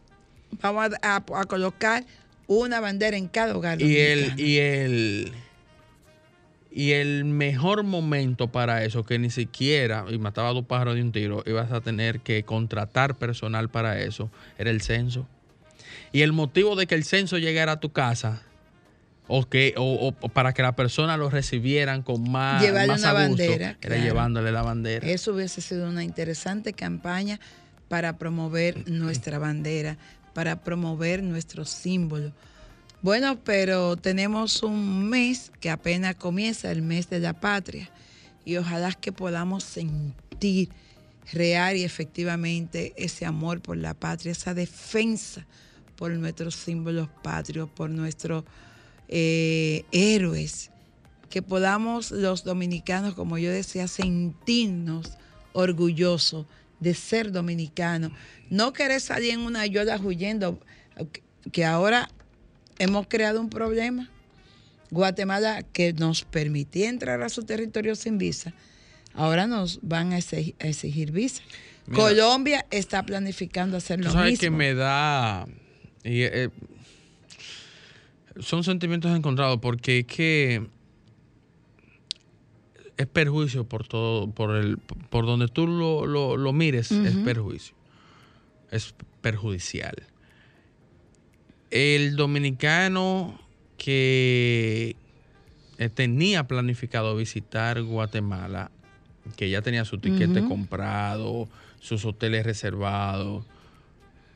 Vamos 0.63 0.91
a, 1.03 1.17
a- 1.17 1.41
a 1.41 1.45
colocar 1.47 2.05
una 2.47 2.81
bandera 2.81 3.17
en 3.17 3.29
cada 3.29 3.57
hogar. 3.57 3.81
Y 3.83 3.97
el, 3.99 4.39
y 4.41 4.59
el 4.59 5.33
y 6.73 6.93
el 6.93 7.25
mejor 7.25 7.83
momento 7.83 8.47
para 8.53 8.85
eso, 8.85 9.05
que 9.05 9.19
ni 9.19 9.31
siquiera, 9.31 10.05
y 10.09 10.19
mataba 10.19 10.51
a 10.51 10.53
dos 10.53 10.67
pájaros 10.67 10.95
de 10.95 11.03
un 11.03 11.11
tiro, 11.11 11.43
ibas 11.47 11.73
a 11.73 11.81
tener 11.81 12.21
que 12.21 12.45
contratar 12.45 13.17
personal 13.17 13.69
para 13.69 13.99
eso, 14.01 14.31
era 14.59 14.71
el 14.71 14.81
censo. 14.81 15.27
Y 16.13 16.23
el 16.23 16.33
motivo 16.33 16.77
de 16.77 16.87
que 16.87 16.95
el 16.95 17.03
censo 17.05 17.39
llegara 17.39 17.73
a 17.73 17.81
tu 17.81 17.91
casa, 17.91 18.43
o, 19.33 19.49
que, 19.49 19.75
o, 19.77 20.09
o 20.21 20.29
para 20.29 20.53
que 20.53 20.61
la 20.61 20.75
persona 20.75 21.17
lo 21.17 21.31
recibieran 21.31 22.03
con 22.03 22.29
más, 22.29 22.61
Llevarle 22.61 22.89
más 22.89 23.01
una 23.01 23.11
a 23.11 23.29
gusto, 23.29 23.43
bandera, 23.45 23.71
era 23.71 23.79
claro. 23.79 24.03
llevándole 24.03 24.51
la 24.51 24.63
bandera. 24.63 25.07
Eso 25.07 25.33
hubiese 25.33 25.61
sido 25.61 25.89
una 25.89 26.03
interesante 26.03 26.73
campaña 26.73 27.39
para 27.87 28.19
promover 28.19 28.91
nuestra 28.91 29.39
bandera, 29.39 29.99
para 30.35 30.65
promover 30.65 31.23
nuestro 31.23 31.65
símbolo. 31.65 32.33
Bueno, 33.03 33.39
pero 33.45 33.97
tenemos 33.97 34.65
un 34.65 35.09
mes 35.09 35.53
que 35.61 35.71
apenas 35.71 36.17
comienza, 36.17 36.73
el 36.73 36.83
mes 36.83 37.09
de 37.09 37.21
la 37.21 37.33
patria, 37.33 37.89
y 38.45 38.57
ojalá 38.57 38.93
que 38.95 39.13
podamos 39.13 39.63
sentir 39.63 40.71
real 41.33 41.77
y 41.77 41.85
efectivamente 41.85 42.95
ese 42.97 43.27
amor 43.27 43.61
por 43.61 43.77
la 43.77 43.95
patria, 43.95 44.33
esa 44.33 44.55
defensa 44.55 45.47
por 45.95 46.11
nuestros 46.11 46.57
símbolos 46.57 47.09
patrios, 47.23 47.69
por 47.71 47.91
nuestro 47.91 48.45
eh, 49.13 49.85
héroes, 49.91 50.71
que 51.29 51.43
podamos 51.43 52.13
los 52.13 52.45
dominicanos, 52.45 53.15
como 53.15 53.39
yo 53.39 53.51
decía, 53.51 53.89
sentirnos 53.89 55.19
orgullosos 55.53 56.47
de 56.79 56.95
ser 56.95 57.33
dominicanos. 57.33 58.13
No 58.51 58.73
querer 58.73 59.01
salir 59.01 59.33
en 59.35 59.41
una 59.41 59.67
yola 59.67 60.01
huyendo, 60.03 60.61
que 61.53 61.65
ahora 61.65 62.09
hemos 62.79 63.07
creado 63.09 63.41
un 63.41 63.51
problema. 63.51 64.09
Guatemala, 64.91 65.63
que 65.73 65.93
nos 65.93 66.25
permitía 66.25 66.89
entrar 66.89 67.23
a 67.23 67.29
su 67.29 67.45
territorio 67.45 67.95
sin 67.95 68.19
visa, 68.19 68.53
ahora 69.15 69.47
nos 69.47 69.79
van 69.83 70.13
a 70.13 70.19
exigir, 70.19 70.55
a 70.61 70.67
exigir 70.67 71.13
visa. 71.13 71.43
Mira. 71.87 72.03
Colombia 72.03 72.67
está 72.71 73.05
planificando 73.05 73.77
hacer 73.77 74.01
lo 74.01 74.13
sabes 74.13 74.33
mismo. 74.33 74.41
que 74.41 74.51
me 74.51 74.75
da. 74.75 75.47
y, 76.05 76.23
eh, 76.23 76.51
son 78.41 78.65
sentimientos 78.65 79.15
encontrados 79.17 79.59
porque 79.61 80.01
es 80.01 80.07
que 80.07 80.67
es 82.97 83.07
perjuicio 83.07 83.65
por 83.65 83.87
todo, 83.89 84.31
por 84.31 84.55
el, 84.57 84.77
por 84.79 85.25
donde 85.27 85.49
tú 85.49 85.67
lo, 85.67 86.05
lo- 86.07 86.37
lo 86.37 86.53
mires, 86.53 86.91
es 86.91 87.17
perjuicio. 87.17 87.75
Es 88.71 88.95
perjudicial. 89.23 89.95
El 91.71 92.17
dominicano 92.17 93.41
que 93.79 94.97
eh, 95.79 95.89
tenía 95.89 96.47
planificado 96.47 97.17
visitar 97.17 97.81
Guatemala, 97.83 98.71
que 99.37 99.49
ya 99.49 99.63
tenía 99.63 99.85
su 99.85 99.99
tiquete 99.99 100.45
comprado, 100.45 101.49
sus 101.79 102.05
hoteles 102.05 102.45
reservados, 102.45 103.47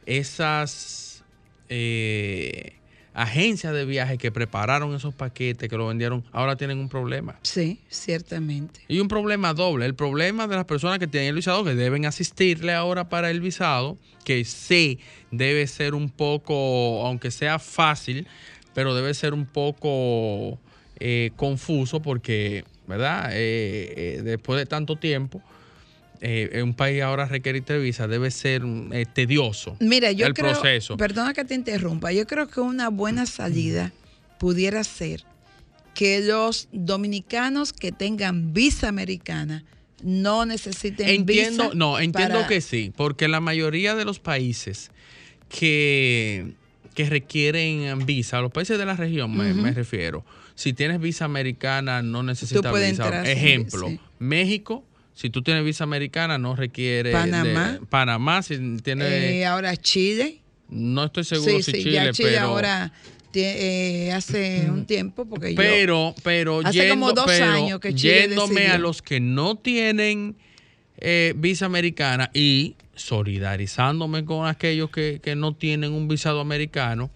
esas 0.06 1.22
eh, 1.68 2.76
agencias 3.14 3.72
de 3.72 3.84
viaje 3.84 4.18
que 4.18 4.32
prepararon 4.32 4.94
esos 4.94 5.14
paquetes, 5.14 5.68
que 5.68 5.76
lo 5.76 5.86
vendieron, 5.86 6.24
ahora 6.32 6.56
tienen 6.56 6.78
un 6.78 6.88
problema. 6.88 7.38
Sí, 7.42 7.80
ciertamente. 7.88 8.80
Y 8.88 8.98
un 8.98 9.08
problema 9.08 9.54
doble. 9.54 9.86
El 9.86 9.94
problema 9.94 10.48
de 10.48 10.56
las 10.56 10.64
personas 10.64 10.98
que 10.98 11.06
tienen 11.06 11.28
el 11.30 11.36
visado, 11.36 11.64
que 11.64 11.74
deben 11.74 12.06
asistirle 12.06 12.74
ahora 12.74 13.08
para 13.08 13.30
el 13.30 13.40
visado, 13.40 13.96
que 14.24 14.44
sí 14.44 14.98
debe 15.30 15.66
ser 15.68 15.94
un 15.94 16.10
poco, 16.10 17.06
aunque 17.06 17.30
sea 17.30 17.58
fácil, 17.58 18.26
pero 18.74 18.94
debe 18.94 19.14
ser 19.14 19.32
un 19.32 19.46
poco 19.46 20.58
eh, 20.98 21.30
confuso 21.36 22.02
porque, 22.02 22.64
¿verdad? 22.88 23.30
Eh, 23.32 23.94
eh, 23.96 24.22
después 24.22 24.58
de 24.58 24.66
tanto 24.66 24.96
tiempo, 24.96 25.40
eh, 26.20 26.60
un 26.62 26.74
país 26.74 27.02
ahora 27.02 27.26
requerirte 27.26 27.78
visa 27.78 28.06
debe 28.08 28.30
ser 28.30 28.62
eh, 28.92 29.04
tedioso 29.12 29.76
Mira, 29.80 30.12
yo 30.12 30.26
el 30.26 30.34
creo, 30.34 30.52
proceso. 30.52 30.96
perdona 30.96 31.34
que 31.34 31.44
te 31.44 31.54
interrumpa, 31.54 32.12
yo 32.12 32.26
creo 32.26 32.48
que 32.48 32.60
una 32.60 32.88
buena 32.88 33.26
salida 33.26 33.92
pudiera 34.38 34.84
ser 34.84 35.22
que 35.94 36.20
los 36.20 36.68
dominicanos 36.72 37.72
que 37.72 37.92
tengan 37.92 38.52
visa 38.52 38.88
americana 38.88 39.64
no 40.02 40.44
necesiten 40.44 41.08
Entiendo, 41.08 41.64
visa. 41.64 41.74
no, 41.76 41.98
entiendo 42.00 42.34
para- 42.34 42.46
que 42.48 42.60
sí, 42.60 42.92
porque 42.96 43.28
la 43.28 43.40
mayoría 43.40 43.94
de 43.94 44.04
los 44.04 44.18
países 44.18 44.90
que, 45.48 46.54
que 46.94 47.08
requieren 47.08 48.04
visa, 48.06 48.40
los 48.40 48.50
países 48.52 48.78
de 48.78 48.84
la 48.86 48.94
región 48.94 49.34
me, 49.36 49.72
refiero, 49.72 50.24
si 50.54 50.72
tienes 50.72 51.00
visa 51.00 51.24
americana 51.24 52.02
no 52.02 52.22
necesitas 52.22 52.72
visa. 52.72 52.88
entrar 52.88 53.26
Ejemplo, 53.26 53.92
México, 54.18 54.84
si 55.14 55.30
tú 55.30 55.42
tienes 55.42 55.64
visa 55.64 55.84
americana 55.84 56.38
no 56.38 56.56
requiere... 56.56 57.10
de- 57.10 57.14
Panamá. 57.14 57.78
Panamá, 57.88 58.42
si 58.42 58.58
tienes... 58.82 59.10
Eh, 59.12 59.46
ahora 59.46 59.76
Chile. 59.76 60.40
no 60.68 61.04
estoy 61.04 61.24
seguro 61.24 61.56
sí, 61.58 61.62
si 61.62 61.70
sí, 61.72 61.78
Chile, 61.84 61.92
ya 61.92 62.12
Chile 62.12 62.30
pero... 62.34 62.46
ahora 62.46 62.92
eh, 63.36 64.12
hace 64.12 64.70
un 64.70 64.86
tiempo, 64.86 65.24
porque 65.26 65.50
yo- 65.54 65.56
Pero, 65.56 66.14
pero, 66.22 66.60
Hace 66.64 66.88
como 66.88 67.12
dos 67.12 67.24
pero 67.26 67.46
años 67.46 67.80
que 67.80 67.94
Chile 67.94 68.26
yéndome 68.28 68.54
decidió. 68.60 68.74
a 68.74 68.78
los 68.78 69.02
que 69.02 69.18
no 69.20 69.56
tienen 69.56 70.36
eh, 70.98 71.34
visa 71.36 71.66
americana 71.66 72.30
y 72.32 72.76
solidarizándome 72.94 74.24
con 74.24 74.46
aquellos 74.46 74.90
que, 74.90 75.20
que 75.22 75.34
no 75.34 75.54
tienen 75.54 75.92
un 75.92 76.06
visado 76.08 76.40
americano, 76.40 77.10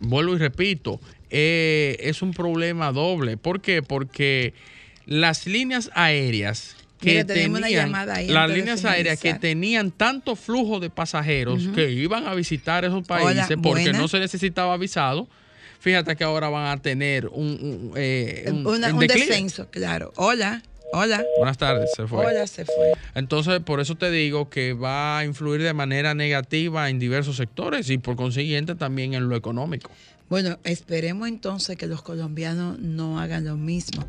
vuelvo 0.00 0.34
y 0.34 0.38
repito, 0.38 1.00
eh, 1.30 1.96
es 2.00 2.22
un 2.22 2.32
problema 2.32 2.90
doble. 2.92 3.36
¿Por 3.36 3.60
qué? 3.60 3.82
Porque 3.82 4.54
las 5.06 5.46
líneas 5.46 5.90
aéreas 5.94 6.76
que 7.04 7.10
Mira, 7.12 7.24
tenemos 7.26 7.58
una 7.58 7.66
tenían, 7.68 7.86
llamada 7.86 8.14
ahí 8.16 8.28
las 8.28 8.50
líneas 8.50 8.84
aéreas 8.84 9.20
que 9.20 9.34
tenían 9.34 9.90
tanto 9.90 10.34
flujo 10.36 10.80
de 10.80 10.90
pasajeros 10.90 11.68
que 11.74 11.90
iban 11.92 12.26
a 12.26 12.34
visitar 12.34 12.84
esos 12.84 12.96
Hola, 12.98 13.06
países 13.06 13.56
porque 13.62 13.82
buena. 13.84 13.98
no 13.98 14.08
se 14.08 14.18
necesitaba 14.18 14.76
visado. 14.76 15.28
Fíjate 15.80 16.16
que 16.16 16.24
ahora 16.24 16.48
van 16.48 16.66
a 16.66 16.80
tener 16.80 17.26
un, 17.28 17.46
un, 17.46 17.92
eh, 17.96 18.44
un- 18.48 18.66
Una- 18.66 18.90
descenso, 18.92 19.68
claro. 19.70 20.12
Hola, 20.16 20.62
hola. 20.94 21.22
Buenas 21.36 21.58
tardes, 21.58 21.90
se 21.94 22.06
fue. 22.06 22.24
Hola, 22.24 22.46
se 22.46 22.64
fue. 22.64 22.92
Entonces, 23.14 23.60
por 23.60 23.80
eso 23.80 23.94
te 23.94 24.10
digo 24.10 24.48
que 24.48 24.72
va 24.72 25.18
a 25.18 25.24
influir 25.26 25.62
de 25.62 25.74
manera 25.74 26.14
negativa 26.14 26.88
en 26.88 26.98
diversos 26.98 27.36
sectores 27.36 27.90
y 27.90 27.98
por 27.98 28.16
consiguiente 28.16 28.74
también 28.76 29.12
en 29.12 29.28
lo 29.28 29.36
económico. 29.36 29.90
Bueno, 30.30 30.58
esperemos 30.64 31.28
entonces 31.28 31.76
que 31.76 31.86
los 31.86 32.00
colombianos 32.00 32.78
no 32.78 33.20
hagan 33.20 33.44
lo 33.44 33.58
mismo, 33.58 34.08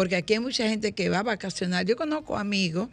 porque 0.00 0.16
aquí 0.16 0.32
hay 0.32 0.40
mucha 0.40 0.66
gente 0.66 0.92
que 0.92 1.10
va 1.10 1.18
a 1.18 1.22
vacacionar. 1.22 1.84
Yo 1.84 1.94
conozco 1.94 2.38
amigos 2.38 2.88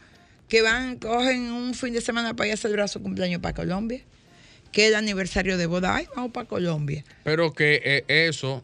que 0.50 0.62
van, 0.62 0.98
cogen 0.98 1.54
un 1.54 1.74
fin 1.74 1.94
de 1.94 2.02
semana 2.02 2.34
para 2.34 2.48
ir 2.48 2.54
a 2.56 2.58
celebrar 2.58 2.90
su 2.90 3.02
cumpleaños 3.02 3.40
para 3.40 3.54
Colombia, 3.54 4.02
que 4.74 4.84
es 4.84 4.90
el 4.90 4.96
aniversario 4.96 5.58
de 5.58 5.68
boda, 5.68 5.96
ay, 5.96 6.06
vamos 6.14 6.34
para 6.34 6.50
Colombia. 6.50 7.06
Pero 7.24 7.54
que 7.54 7.82
eh, 7.82 8.04
eso 8.28 8.62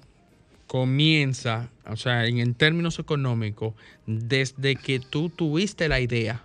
comienza, 0.67 1.69
o 1.85 1.95
sea, 1.95 2.25
en, 2.25 2.39
en 2.39 2.53
términos 2.53 2.99
económicos, 2.99 3.75
desde 4.07 4.75
que 4.75 4.99
tú 4.99 5.29
tuviste 5.29 5.87
la 5.87 6.01
idea 6.01 6.43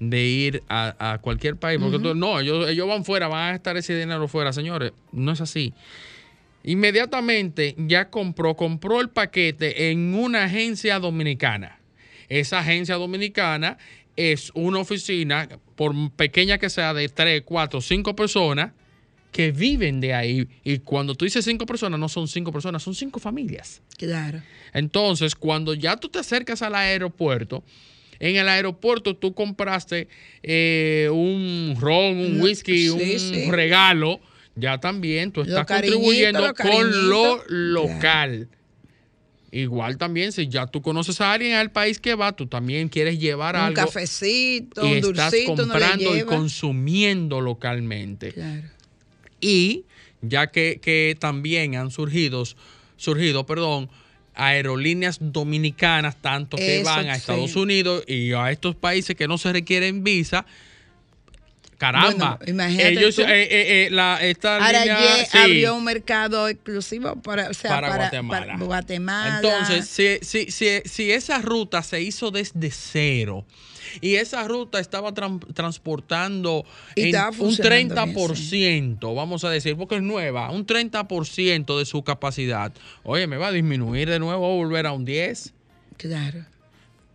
de 0.00 0.20
ir 0.24 0.62
a, 0.68 1.14
a 1.14 1.18
cualquier 1.18 1.56
país. 1.56 1.80
Porque 1.80 1.98
tú, 1.98 2.14
no, 2.14 2.40
ellos, 2.40 2.68
ellos 2.68 2.86
van 2.86 3.06
fuera, 3.06 3.28
van 3.28 3.48
a 3.48 3.50
gastar 3.52 3.78
ese 3.78 3.98
dinero 3.98 4.28
fuera. 4.28 4.52
Señores, 4.52 4.92
no 5.12 5.32
es 5.32 5.40
así. 5.40 5.72
Inmediatamente 6.64 7.74
ya 7.78 8.10
compró, 8.10 8.54
compró 8.54 9.00
el 9.00 9.10
paquete 9.10 9.90
en 9.90 10.14
una 10.14 10.44
agencia 10.44 10.98
dominicana. 10.98 11.80
Esa 12.28 12.60
agencia 12.60 12.94
dominicana 12.96 13.78
es 14.16 14.50
una 14.54 14.78
oficina, 14.78 15.48
por 15.74 15.94
pequeña 16.12 16.58
que 16.58 16.70
sea, 16.70 16.94
de 16.94 17.08
3, 17.08 17.42
4, 17.44 17.80
5 17.80 18.16
personas 18.16 18.72
que 19.32 19.50
viven 19.50 20.00
de 20.00 20.14
ahí. 20.14 20.46
Y 20.62 20.78
cuando 20.78 21.14
tú 21.14 21.24
dices 21.24 21.44
cinco 21.44 21.66
personas, 21.66 21.98
no 21.98 22.08
son 22.08 22.28
cinco 22.28 22.52
personas, 22.52 22.82
son 22.82 22.94
cinco 22.94 23.18
familias. 23.18 23.80
Claro. 23.96 24.42
Entonces, 24.74 25.34
cuando 25.34 25.74
ya 25.74 25.96
tú 25.96 26.08
te 26.10 26.18
acercas 26.18 26.60
al 26.62 26.74
aeropuerto, 26.74 27.64
en 28.20 28.36
el 28.36 28.48
aeropuerto 28.48 29.16
tú 29.16 29.34
compraste 29.34 30.06
eh, 30.42 31.08
un 31.10 31.74
ron, 31.80 32.18
un 32.18 32.40
whisky, 32.40 32.84
sí, 32.84 32.90
un 32.90 33.00
sí. 33.18 33.50
regalo, 33.50 34.20
ya 34.54 34.78
también 34.78 35.32
tú 35.32 35.42
estás 35.42 35.66
contribuyendo 35.66 36.54
con 36.54 37.08
lo 37.08 37.42
local. 37.48 38.48
Igual 39.50 39.98
también, 39.98 40.32
si 40.32 40.48
ya 40.48 40.66
tú 40.66 40.80
conoces 40.80 41.20
a 41.20 41.32
alguien 41.32 41.54
al 41.54 41.70
país 41.70 42.00
que 42.00 42.14
va, 42.14 42.32
tú 42.32 42.46
también 42.46 42.88
quieres 42.88 43.18
llevar 43.18 43.54
Un 43.54 43.60
algo 43.60 43.76
cafecito, 43.76 44.86
y 44.86 44.92
un 44.92 44.96
estás 44.96 45.30
dulcito, 45.30 45.56
comprando 45.56 46.16
y 46.16 46.22
consumiendo 46.22 47.40
localmente. 47.42 48.32
Claro. 48.32 48.62
Y 49.42 49.84
ya 50.22 50.46
que, 50.46 50.80
que 50.80 51.16
también 51.20 51.76
han 51.76 51.90
surgido, 51.90 52.44
surgido, 52.96 53.44
perdón, 53.44 53.90
aerolíneas 54.34 55.18
dominicanas, 55.20 56.16
tanto 56.22 56.56
que 56.56 56.80
Eso, 56.80 56.84
van 56.86 57.10
a 57.10 57.14
sí. 57.16 57.20
Estados 57.20 57.54
Unidos 57.54 58.04
y 58.06 58.32
a 58.32 58.50
estos 58.50 58.74
países 58.74 59.16
que 59.16 59.28
no 59.28 59.36
se 59.36 59.52
requieren 59.52 60.02
visa. 60.02 60.46
Caramba, 61.82 62.36
Bueno, 62.36 62.52
imagínate 62.52 62.92
ellos, 62.92 63.16
tú. 63.16 63.22
eh, 63.22 63.26
eh, 63.42 63.48
eh, 63.86 63.88
la, 63.90 64.22
esta 64.22 64.56
línea, 64.60 64.98
Arayé 65.14 65.26
sí, 65.26 65.36
abrió 65.38 65.74
un 65.74 65.82
mercado 65.82 66.46
exclusivo 66.46 67.16
para, 67.16 67.50
o 67.50 67.54
sea, 67.54 67.70
Para 67.72 67.88
para, 67.88 68.02
Guatemala. 68.04 68.46
para 68.52 68.64
Guatemala. 68.64 69.36
Entonces, 69.36 69.86
si, 69.88 70.18
si, 70.22 70.52
si, 70.52 70.80
si 70.84 71.10
esa 71.10 71.38
ruta 71.38 71.82
se 71.82 72.00
hizo 72.00 72.30
desde 72.30 72.70
cero 72.70 73.44
y 74.00 74.14
esa 74.14 74.46
ruta 74.46 74.78
estaba 74.78 75.12
tran- 75.12 75.40
transportando 75.54 76.64
en 76.94 77.16
un 77.16 77.32
funcionando 77.34 77.94
bien, 78.06 79.00
30%, 79.00 79.14
vamos 79.16 79.42
a 79.42 79.50
decir, 79.50 79.76
porque 79.76 79.96
es 79.96 80.02
nueva, 80.02 80.52
un 80.52 80.64
30% 80.64 81.76
de 81.78 81.84
su 81.84 82.04
capacidad, 82.04 82.72
oye, 83.02 83.26
me 83.26 83.38
va 83.38 83.48
a 83.48 83.52
disminuir 83.52 84.08
de 84.08 84.20
nuevo, 84.20 84.46
a 84.46 84.54
volver 84.54 84.86
a 84.86 84.92
un 84.92 85.04
10%. 85.04 85.50
Claro. 85.96 86.46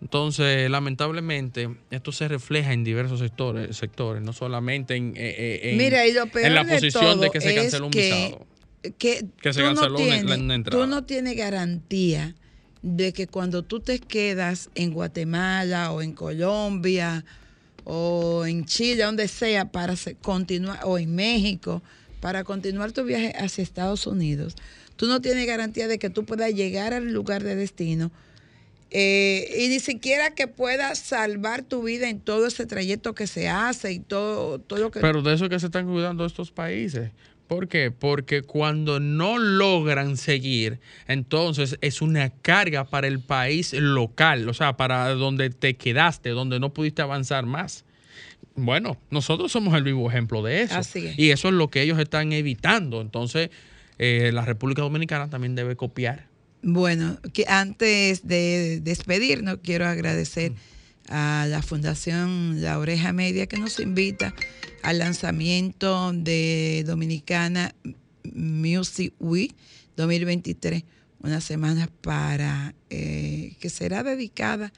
Entonces, 0.02 0.70
lamentablemente, 0.70 1.70
esto 1.90 2.12
se 2.12 2.28
refleja 2.28 2.72
en 2.74 2.84
diversos 2.84 3.20
sectores, 3.20 3.76
sectores 3.78 4.22
no 4.22 4.32
solamente 4.32 4.96
en, 4.96 5.14
eh, 5.18 5.36
eh, 5.38 5.60
en, 5.72 5.78
Mira, 5.78 6.06
en 6.06 6.54
la 6.54 6.64
posición 6.66 7.20
de 7.20 7.30
que 7.32 7.42
se 7.42 7.56
canceló 7.56 7.86
un 7.88 7.92
que- 7.92 8.02
visado. 8.26 8.46
que, 9.00 9.26
Que 9.42 9.54
se 9.54 9.62
canceló 9.64 9.90
no 9.90 9.96
una- 9.98 9.98
tienes, 10.22 10.38
una 10.40 10.56
entrada. 10.56 10.84
tú 10.84 10.88
no 10.90 11.04
tienes 11.04 11.36
garantía 11.36 12.36
de 12.84 13.12
que 13.12 13.26
cuando 13.28 13.64
tú 13.64 13.80
te 13.80 13.98
quedas 14.00 14.70
en 14.76 14.94
Guatemala 14.94 15.92
o 15.92 16.02
en 16.04 16.14
Colombia 16.14 17.26
o 17.84 18.46
en 18.46 18.66
Chile, 18.66 19.04
donde 19.04 19.28
sea, 19.28 19.72
para 19.72 19.96
continuar, 20.22 20.80
o 20.84 21.00
en 21.00 21.16
México, 21.16 21.82
para 22.22 22.44
continuar 22.44 22.92
tu 22.92 23.04
viaje 23.04 23.34
hacia 23.38 23.64
Estados 23.64 24.06
Unidos, 24.06 24.56
tú 24.96 25.08
no 25.08 25.22
tienes 25.22 25.48
garantía 25.48 25.88
de 25.88 25.98
que 25.98 26.10
tú 26.12 26.24
puedas 26.24 26.54
llegar 26.54 26.94
al 26.94 27.12
lugar 27.12 27.44
de 27.44 27.56
destino 27.56 28.12
eh, 28.90 29.50
y 29.58 29.68
ni 29.68 29.80
siquiera 29.80 30.34
que 30.34 30.48
puedas 30.48 31.00
salvar 31.00 31.64
tu 31.64 31.84
vida 31.84 32.10
en 32.10 32.20
todo 32.20 32.48
ese 32.48 32.66
trayecto 32.66 33.14
que 33.14 33.28
se 33.28 33.50
hace 33.50 33.92
y 33.92 34.00
todo, 34.00 34.60
todo 34.60 34.80
lo 34.80 34.92
que... 34.92 35.00
Pero 35.00 35.22
de 35.22 35.34
eso 35.34 35.50
que 35.50 35.60
se 35.60 35.66
están 35.66 35.88
cuidando 35.88 36.26
estos 36.26 36.52
países. 36.52 37.12
¿Por 37.48 37.68
qué? 37.68 37.92
Porque 37.92 38.42
cuando 38.42 39.00
no 39.00 39.38
logran 39.38 40.18
seguir, 40.18 40.80
entonces 41.08 41.78
es 41.82 42.02
una 42.02 42.30
carga 42.30 42.86
para 42.86 43.08
el 43.08 43.20
país 43.22 43.74
local, 43.74 44.48
o 44.50 44.54
sea, 44.54 44.76
para 44.76 45.10
donde 45.12 45.50
te 45.50 45.76
quedaste, 45.76 46.30
donde 46.32 46.60
no 46.60 46.74
pudiste 46.74 47.02
avanzar 47.02 47.46
más. 47.46 47.86
Bueno, 48.56 48.98
nosotros 49.12 49.52
somos 49.52 49.76
el 49.76 49.84
vivo 49.84 50.10
ejemplo 50.10 50.42
de 50.42 50.64
eso. 50.64 50.76
Así 50.76 51.08
es. 51.08 51.20
Y 51.20 51.32
eso 51.32 51.48
es 51.50 51.54
lo 51.54 51.70
que 51.70 51.82
ellos 51.82 52.00
están 52.00 52.34
evitando. 52.34 53.02
Entonces, 53.02 53.50
eh, 53.98 54.32
la 54.34 54.44
República 54.44 54.82
Dominicana 54.82 55.30
también 55.30 55.56
debe 55.56 55.76
copiar. 55.76 56.28
Bueno, 56.70 57.18
que 57.32 57.46
antes 57.48 58.28
de 58.28 58.82
despedirnos, 58.84 59.60
quiero 59.64 59.88
agradecer 59.88 60.52
a 61.08 61.46
la 61.48 61.62
Fundación 61.62 62.62
La 62.62 62.78
Oreja 62.78 63.14
Media 63.14 63.48
que 63.48 63.56
nos 63.56 63.80
invita 63.80 64.36
al 64.84 65.00
lanzamiento 65.00 66.12
de 66.12 66.84
Dominicana 66.86 67.74
Music 68.34 69.14
Week 69.18 69.56
2023, 69.96 70.84
una 71.22 71.40
semana 71.40 71.90
para 72.02 72.76
eh, 72.90 73.56
que 73.62 73.70
será 73.70 74.04
dedicada 74.04 74.74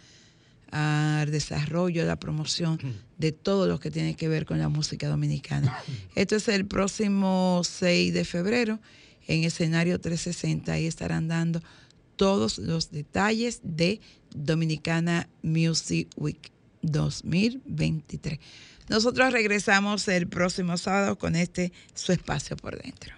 al 0.69 1.31
desarrollo, 1.31 2.03
a 2.03 2.05
la 2.05 2.19
promoción 2.19 2.77
de 3.17 3.31
todo 3.31 3.65
lo 3.65 3.79
que 3.79 3.89
tiene 3.89 4.15
que 4.15 4.27
ver 4.27 4.45
con 4.45 4.59
la 4.59 4.69
música 4.69 5.07
dominicana. 5.07 5.75
Esto 6.13 6.35
es 6.35 6.49
el 6.49 6.67
próximo 6.67 7.63
6 7.63 8.13
de 8.13 8.25
febrero 8.25 8.79
en 9.29 9.43
escenario 9.43 10.01
360 10.01 10.79
y 10.79 10.87
estarán 10.87 11.27
dando 11.27 11.61
todos 12.15 12.57
los 12.57 12.91
detalles 12.91 13.61
de 13.63 14.01
Dominicana 14.35 15.29
Music 15.43 16.09
Week 16.17 16.51
2023. 16.81 18.39
Nosotros 18.89 19.31
regresamos 19.31 20.07
el 20.07 20.27
próximo 20.27 20.77
sábado 20.77 21.17
con 21.17 21.35
este 21.35 21.71
su 21.93 22.11
espacio 22.11 22.57
por 22.57 22.81
dentro. 22.81 23.13